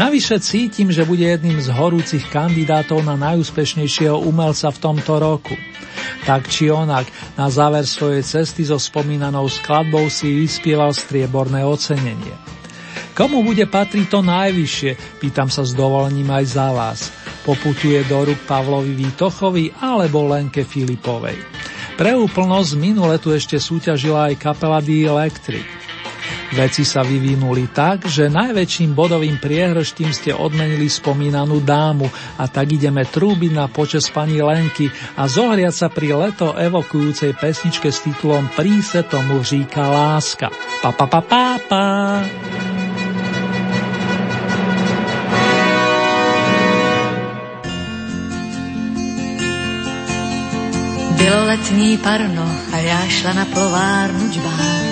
[0.00, 5.60] Navyše cítim, že bude jedným z horúcich kandidátov na najúspešnejšieho umelca v tomto roku.
[6.24, 7.04] Tak či onak,
[7.36, 12.54] na záver svojej cesty so spomínanou skladbou si vyspieval strieborné ocenenie.
[13.14, 17.00] Komu bude patriť to najvyššie, pýtam sa s dovolením aj za vás.
[17.46, 21.38] Poputuje do rúk Pavlovi Výtochovi alebo Lenke Filipovej.
[21.94, 25.66] Pre úplnosť minule tu ešte súťažila aj kapela The Electric.
[26.54, 32.06] Veci sa vyvinuli tak, že najväčším bodovým priehrštím ste odmenili spomínanú dámu
[32.38, 37.90] a tak ideme trúbiť na počas pani Lenky a zohriať sa pri leto evokujúcej pesničke
[37.90, 40.50] s titulom Príse tomu říká láska.
[40.82, 41.84] Pa pa pa pa pa.
[51.54, 54.84] Letní parno a já šla na plovárnu džbán.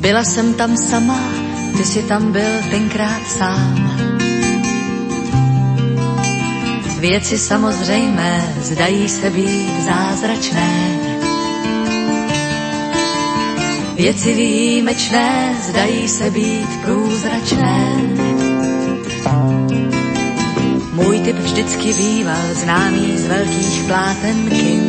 [0.00, 1.20] Byla jsem tam sama,
[1.76, 3.98] ty si tam byl tenkrát sám.
[7.00, 10.98] Věci samozřejmé zdají se být zázračné.
[13.94, 18.35] Věci výjimečné zdají se být průzračné.
[20.96, 24.82] Můj typ vždycky býval známý z velkých pláten kin.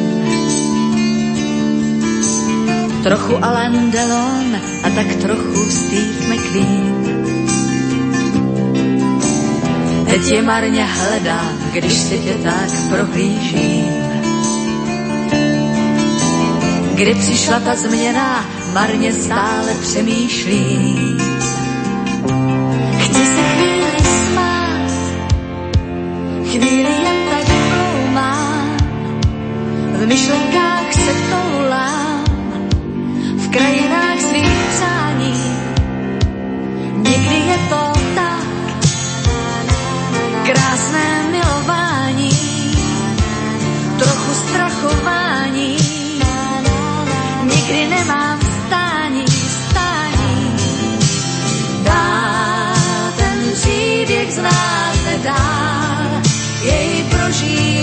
[3.03, 7.25] Trochu Alain Delon a tak trochu Steve McQueen.
[10.09, 13.85] Teď je marně hledám, když si tě tak prohlížím.
[16.95, 21.17] Kdy přišla ta změna, marně stále přemýšlím
[22.97, 23.76] chvíli
[26.65, 28.77] jen tak ploumám,
[29.93, 32.23] v myšlenkách se toulám,
[33.37, 35.33] v krajinách svých přání.
[36.97, 38.47] Někdy je to tak,
[40.45, 42.31] krásné milování,
[43.97, 45.77] trochu strachování,
[47.43, 48.47] někdy nemám.
[51.83, 52.73] Dá
[53.17, 55.56] ten příběh znáte dál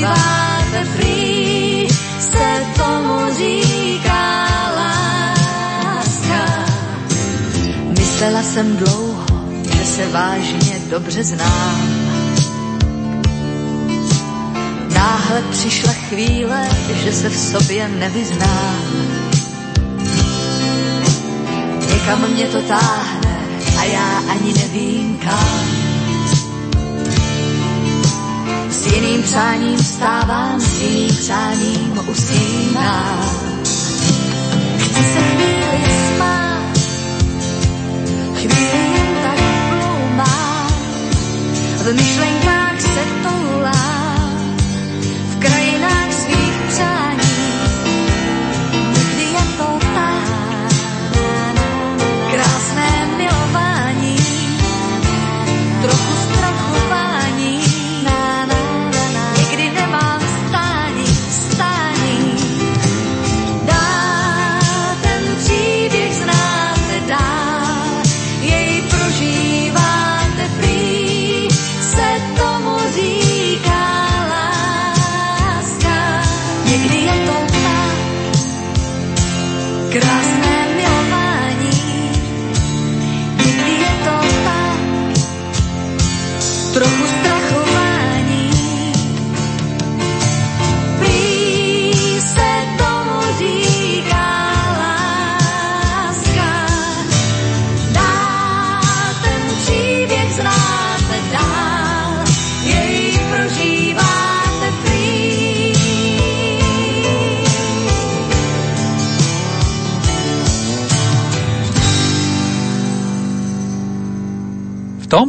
[0.04, 1.88] prožíváte free,
[2.20, 4.44] se tomu říká.
[7.98, 9.26] Myslela jsem dlouho,
[9.76, 11.88] že se vážně dobře znám.
[14.94, 16.68] Náhle přišla chvíle,
[17.04, 18.80] že se v sobě nevyznám.
[21.92, 23.40] Někam mě to táhne
[23.78, 25.83] a já ani nevím kam.
[28.94, 33.20] Jiným přáním stávám, s jiným přáním usínám.
[34.78, 36.78] Chci se chvíli smát,
[38.34, 39.38] chvíli jen tak
[39.68, 40.68] ploumám,
[41.76, 43.43] v myšlenkách se toulám,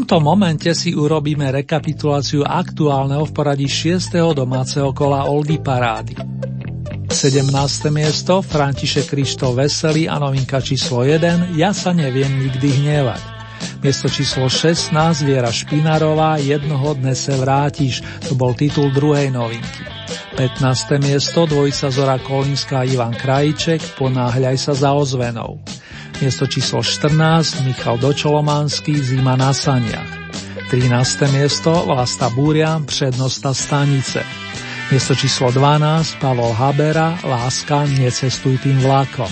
[0.06, 4.38] tomto momente si urobíme rekapituláciu aktuálneho v poradí 6.
[4.38, 6.14] domáceho kola Oldy Parády.
[7.10, 7.50] 17.
[7.90, 13.22] miesto František Krištol Veselý a novinka číslo 1 Ja sa neviem nikdy hnevať.
[13.82, 14.94] Miesto číslo 16
[15.26, 19.90] Viera Špinarová Jednoho dne se vrátiš, to bol titul druhej novinky.
[20.38, 21.02] 15.
[21.02, 25.66] miesto dvojica Zora Kolinská Ivan Krajíček Ponáhľaj sa za ozvenou.
[26.24, 30.08] Miesto číslo 14 Michal Dočolomanský Zima na saniach.
[30.72, 30.88] 13.
[31.36, 34.24] miesto Vlasta Búrian Přednosta stanice.
[34.96, 39.30] Miesto číslo 12 Pavol Habera Láska necestuj tým vlakom.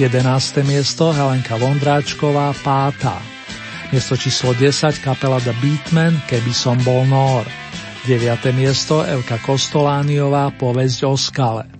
[0.00, 0.64] 11.
[0.64, 3.20] miesto Helenka Vondráčková Páta.
[3.92, 7.44] Miesto číslo 10 kapela The Beatman Keby som bol Nór.
[8.08, 8.56] 9.
[8.56, 11.75] miesto Elka Kostolániová Povesť o skale.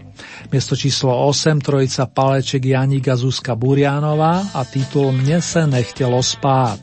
[0.53, 6.79] Miesto číslo 8 trojica Paleček Janíka Zuzka Burianová a titul Mne se nechtelo spát.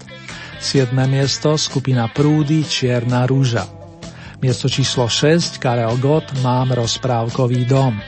[0.63, 0.95] 7.
[1.11, 3.67] miesto skupina Prúdy Čierna rúža.
[4.39, 7.99] Miesto číslo 6 Karel Gott Mám rozprávkový dom.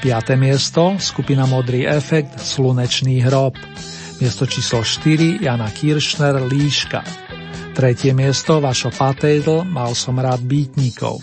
[0.00, 0.36] 5.
[0.40, 3.56] miesto skupina Modrý efekt Slunečný hrob.
[4.20, 7.04] Miesto číslo 4 Jana Kiršner Líška.
[7.76, 11.20] Tretie miesto Vašo Patejdl Mal som rád býtnikov.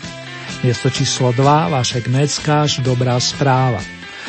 [0.60, 3.78] Miesto číslo 2 Vašek Neckáš Dobrá správa.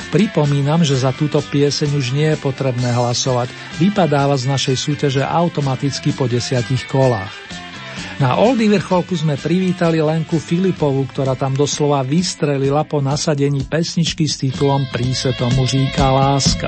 [0.09, 6.15] Pripomínam, že za túto pieseň už nie je potrebné hlasovať, vypadáva z našej súťaže automaticky
[6.15, 7.31] po desiatich kolách.
[8.19, 14.43] Na Oldy vrcholku sme privítali Lenku Filipovu, ktorá tam doslova vystrelila po nasadení pesničky s
[14.43, 16.67] titulom Prí se tomu říká láska.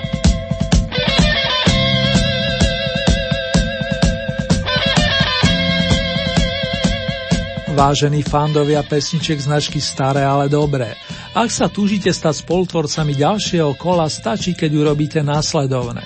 [7.81, 10.93] Vážení fandovia pesniček značky Staré, ale dobré.
[11.33, 16.05] Ak sa túžite stať spolutvorcami ďalšieho kola, stačí, keď urobíte následovné.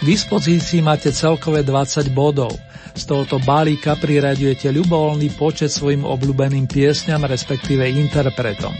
[0.00, 2.56] K dispozícii máte celkové 20 bodov.
[2.96, 8.72] Z tohoto balíka priraďujete ľubovoľný počet svojim obľúbeným piesňam, respektíve interpretom.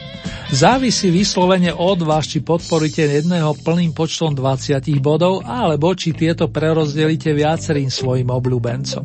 [0.48, 7.36] Závisí vyslovene od vás, či podporíte jedného plným počtom 20 bodov, alebo či tieto prerozdelíte
[7.36, 9.04] viacerým svojim obľúbencom.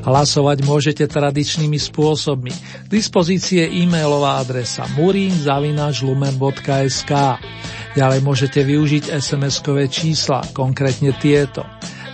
[0.00, 2.50] Hlasovať môžete tradičnými spôsobmi.
[2.50, 7.12] K dispozície e-mailová adresa murinzavinačlumen.sk
[7.90, 11.66] Ďalej môžete využiť SMS-kové čísla, konkrétne tieto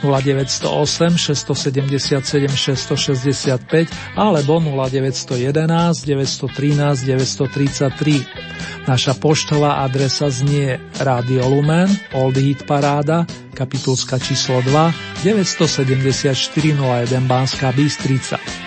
[0.03, 8.87] 0908 677 665 alebo 0911 913 933.
[8.87, 16.37] Naša poštová adresa znie Radio Lumen, Old Hit Paráda, kapitulska číslo 2, 974
[16.77, 18.66] 01 Banská Bystrica.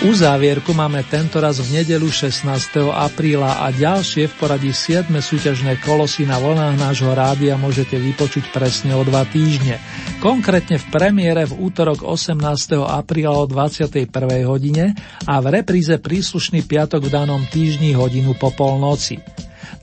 [0.00, 2.48] Uzávierku máme tentoraz v nedelu 16.
[2.88, 5.12] apríla a ďalšie v poradí 7.
[5.12, 9.76] súťažné kolosy na vlnách nášho rádia môžete vypočuť presne o dva týždne.
[10.24, 12.32] Konkrétne v premiére v útorok 18.
[12.80, 14.08] apríla o 21.
[14.48, 14.96] hodine
[15.28, 19.20] a v repríze príslušný piatok v danom týždni hodinu po polnoci.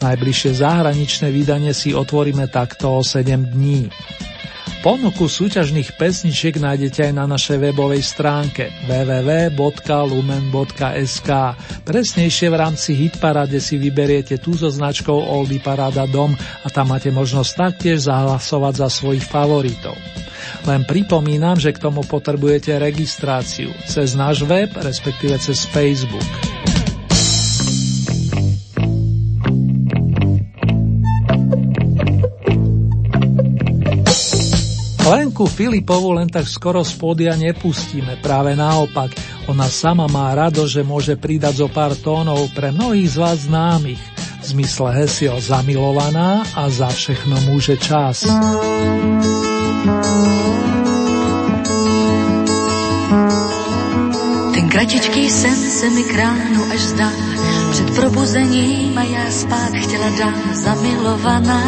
[0.01, 3.93] Najbližšie zahraničné vydanie si otvoríme takto o 7 dní.
[4.87, 9.59] Ponuku súťažných pesničiek nájdete aj na našej webovej stránke www.lumen.sk.
[11.83, 17.11] Presnejšie v rámci Hitparade si vyberiete tú so značkou Oldy Parada Dom a tam máte
[17.11, 19.99] možnosť taktiež zahlasovať za svojich favoritov.
[20.63, 26.23] Len pripomínam, že k tomu potrebujete registráciu cez náš web, respektíve cez Facebook.
[35.07, 39.15] Lenku Filipovu len tak skoro z pódia nepustíme, práve naopak.
[39.47, 44.03] Ona sama má rado, že môže pridať zo pár tónov pre mnohých z vás známych.
[44.43, 48.27] V zmysle hesiel zamilovaná a za všechno môže čas.
[54.51, 57.09] Ten kratičký sen se mi kránu až zdá,
[57.71, 61.63] před probuzením a já spát chtěla dát zamilovaná.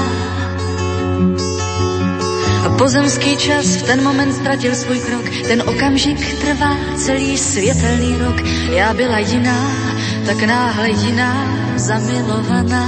[2.79, 8.39] Pozemský čas v ten moment ztratil svůj krok, ten okamžik trvá celý světelný rok.
[8.71, 9.71] Já byla jiná,
[10.25, 12.87] tak náhle jiná, zamilovaná.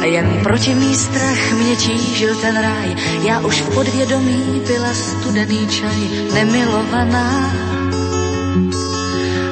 [0.00, 2.96] A jen proti mý strach mě tížil ten ráj,
[3.28, 6.00] já už v podvědomí byla studený čaj,
[6.34, 7.52] nemilovaná.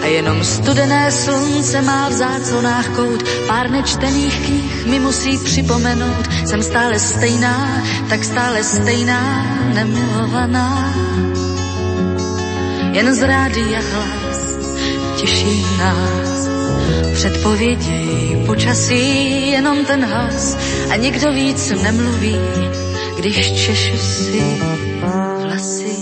[0.03, 6.62] A jenom studené slunce má v záclonách kout, pár nečtených knih mi musí připomenout, jsem
[6.62, 10.95] stále stejná, tak stále stejná, nemilovaná.
[12.93, 14.57] Jen z rádia hlas
[15.20, 16.49] těší nás,
[17.15, 20.57] předpovědi počasí, jenom ten hlas
[20.91, 22.37] a nikdo víc nemluví,
[23.19, 24.43] když češu si
[25.43, 26.02] vlasy.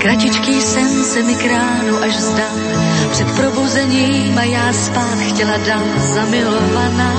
[0.00, 2.56] Kratičký sen se mi kránu až zdal,
[3.10, 7.12] před probuzením a já spát chtěla dál zamilovaná.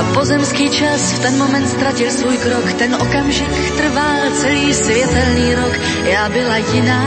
[0.00, 5.72] A pozemský čas v ten moment ztratil svůj krok, ten okamžik trval celý světelný rok.
[6.04, 7.04] Já byla jiná,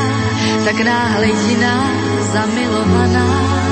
[0.65, 1.91] tak náhle jiná,
[2.33, 3.66] zamilovaná.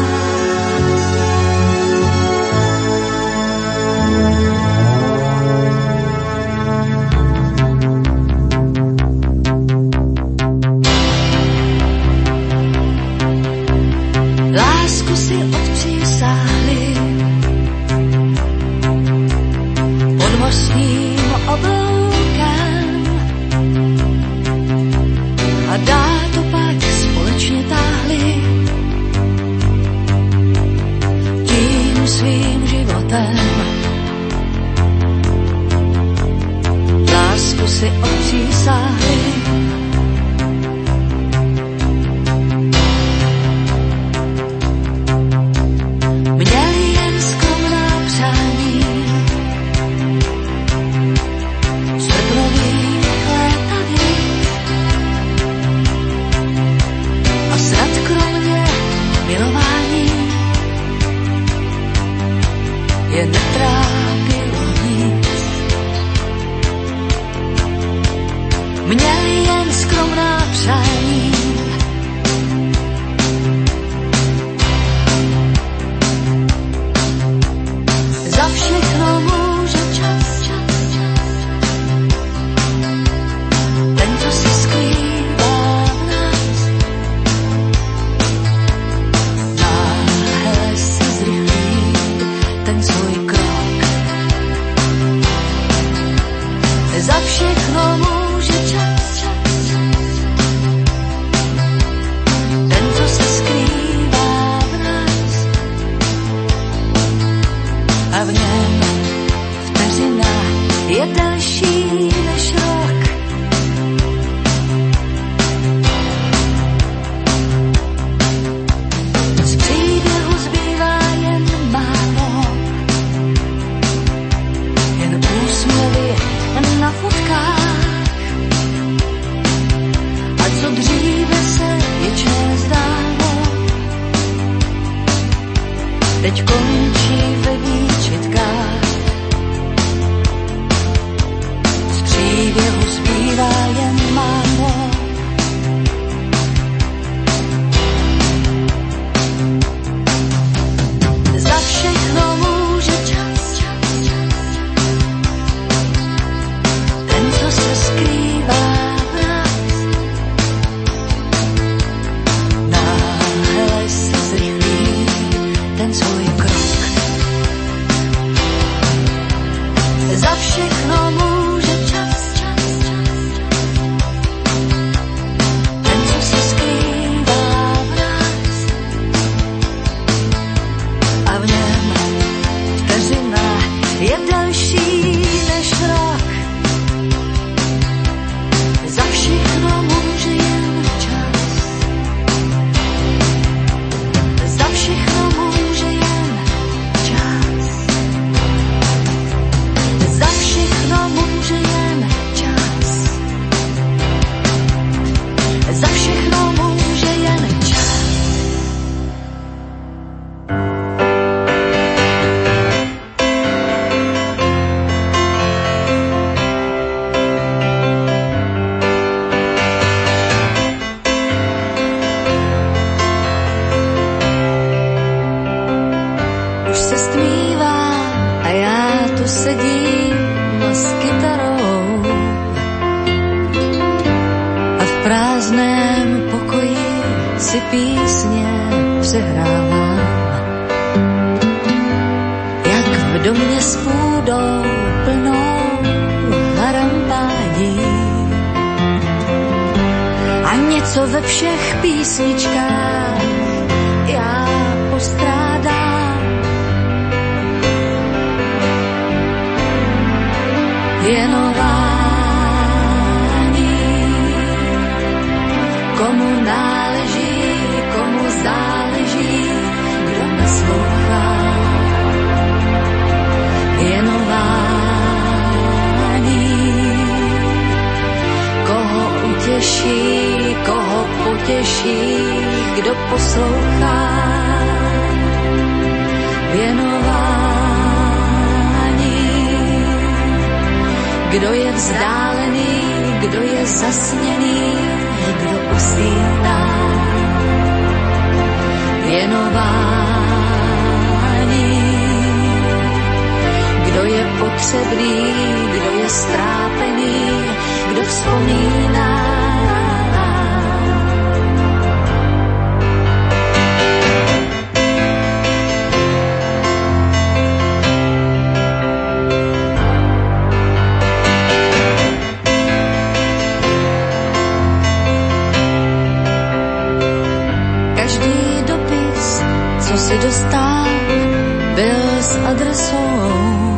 [332.56, 333.77] adresou.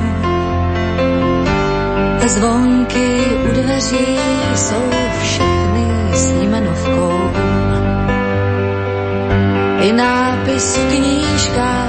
[2.28, 4.18] Zvonky u dveří
[4.56, 4.90] jsou
[5.22, 7.32] všechny s jmenovkou.
[9.82, 11.87] I nápis v knížkách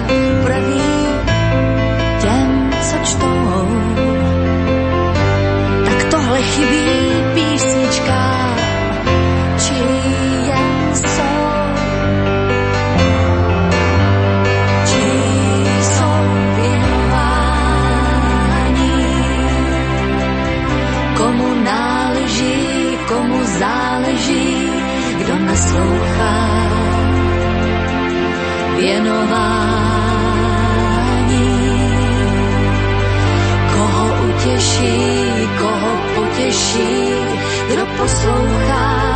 [34.49, 37.13] poteší, koho poteší,
[37.69, 39.09] kdo poslouchá.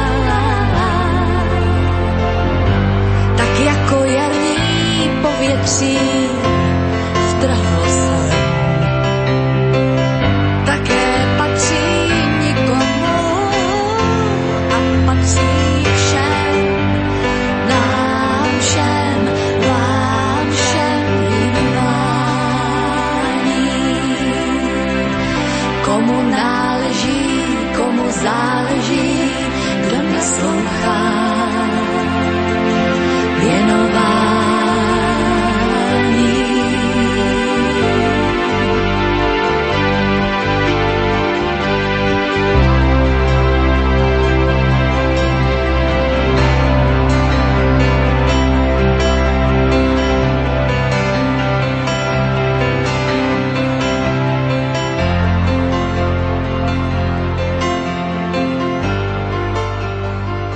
[3.37, 6.22] Tak jako jarní povětří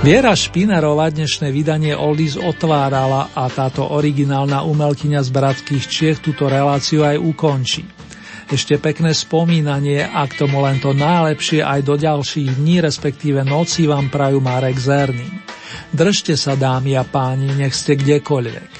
[0.07, 7.03] Viera Špinarová dnešné vydanie Oldies otvárala a táto originálna umelkyňa z Bratských Čiech túto reláciu
[7.03, 7.83] aj ukončí.
[8.47, 13.83] Ešte pekné spomínanie a k tomu len to najlepšie aj do ďalších dní, respektíve noci
[13.83, 15.27] vám prajú Marek Zerný.
[15.91, 18.76] Držte sa, dámy a páni, nech ste kdekoľvek.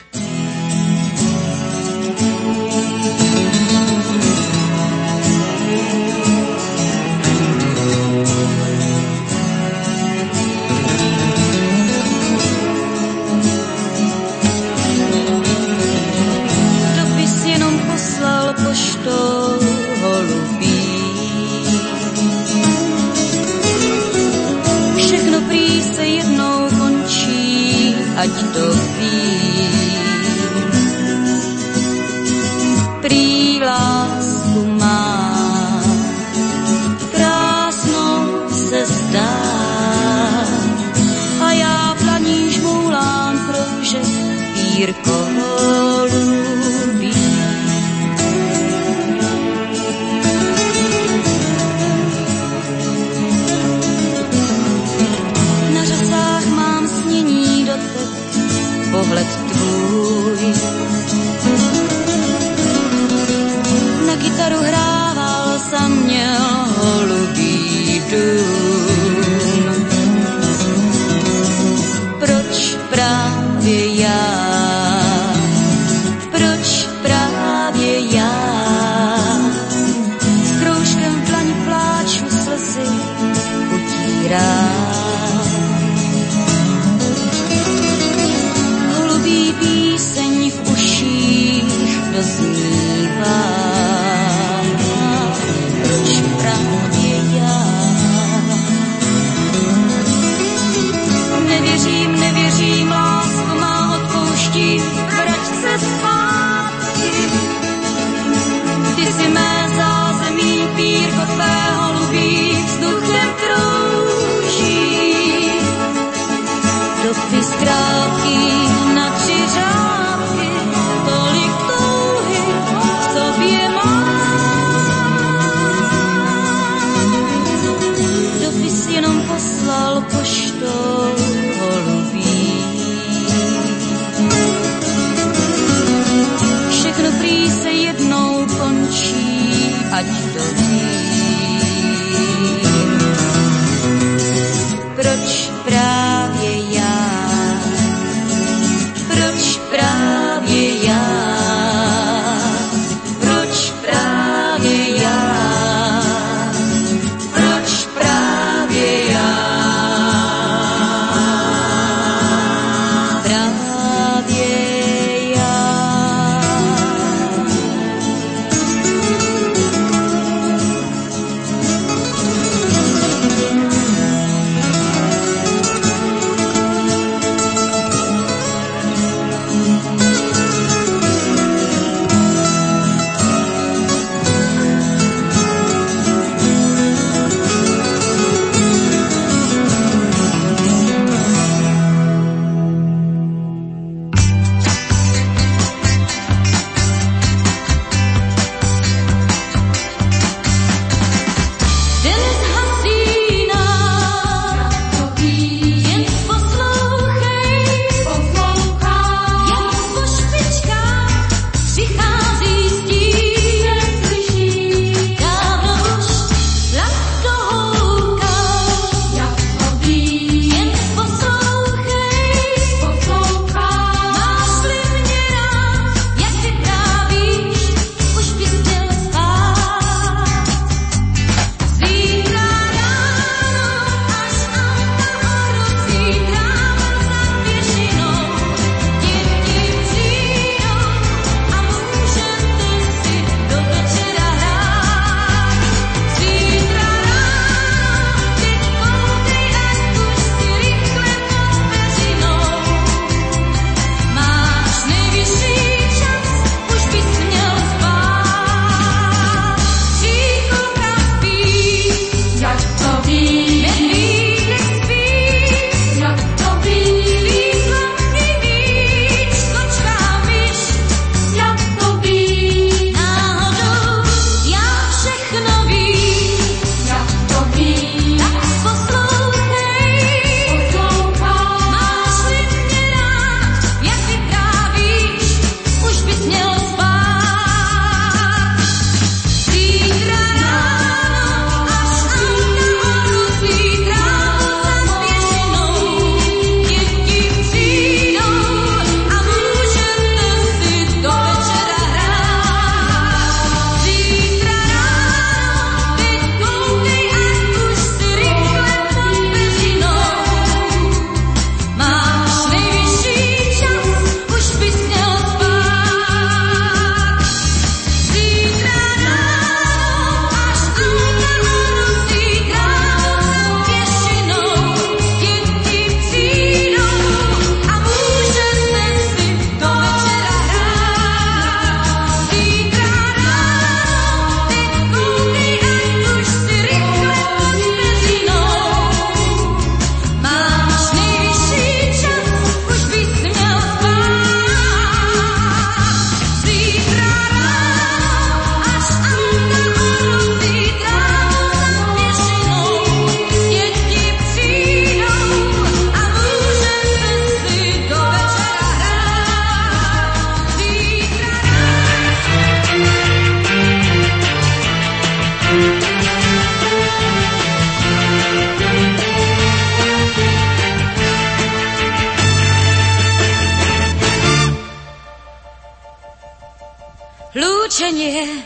[377.78, 378.42] Lúčenie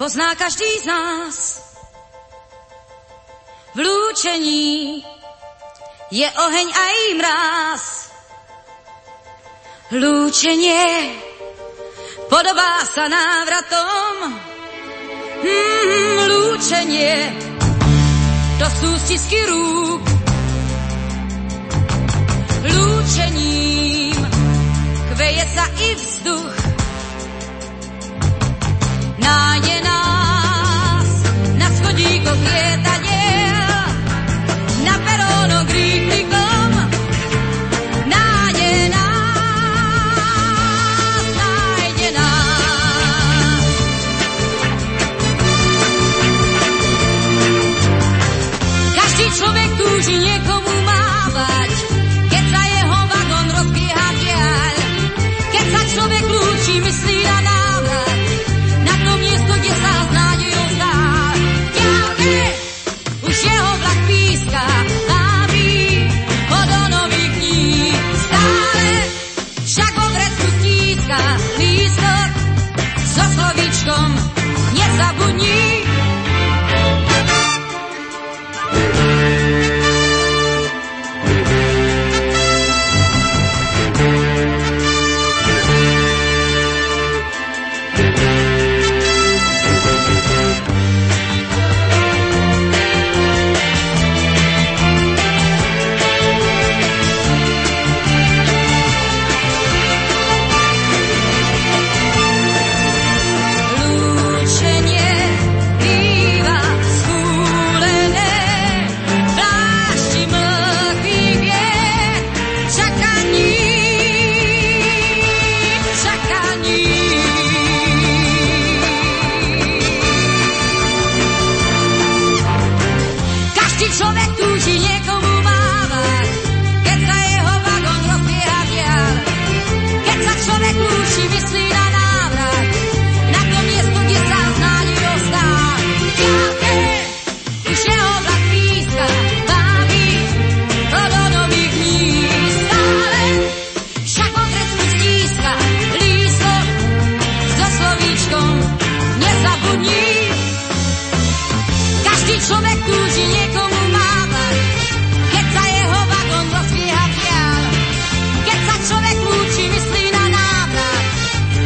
[0.00, 1.60] pozná každý z nás.
[3.76, 5.04] V lúčení
[6.08, 7.84] je oheň aj mráz.
[9.92, 11.20] Lúčenie
[12.32, 14.40] podobá sa návratom.
[15.44, 17.28] Mm, lúčenie
[18.56, 20.04] to sú stisky rúk.
[22.72, 24.16] Lúčením
[25.12, 26.67] kveje sa i vzduch.
[29.18, 31.22] Nájde nás
[31.58, 33.07] na schodíkoch lietadiel,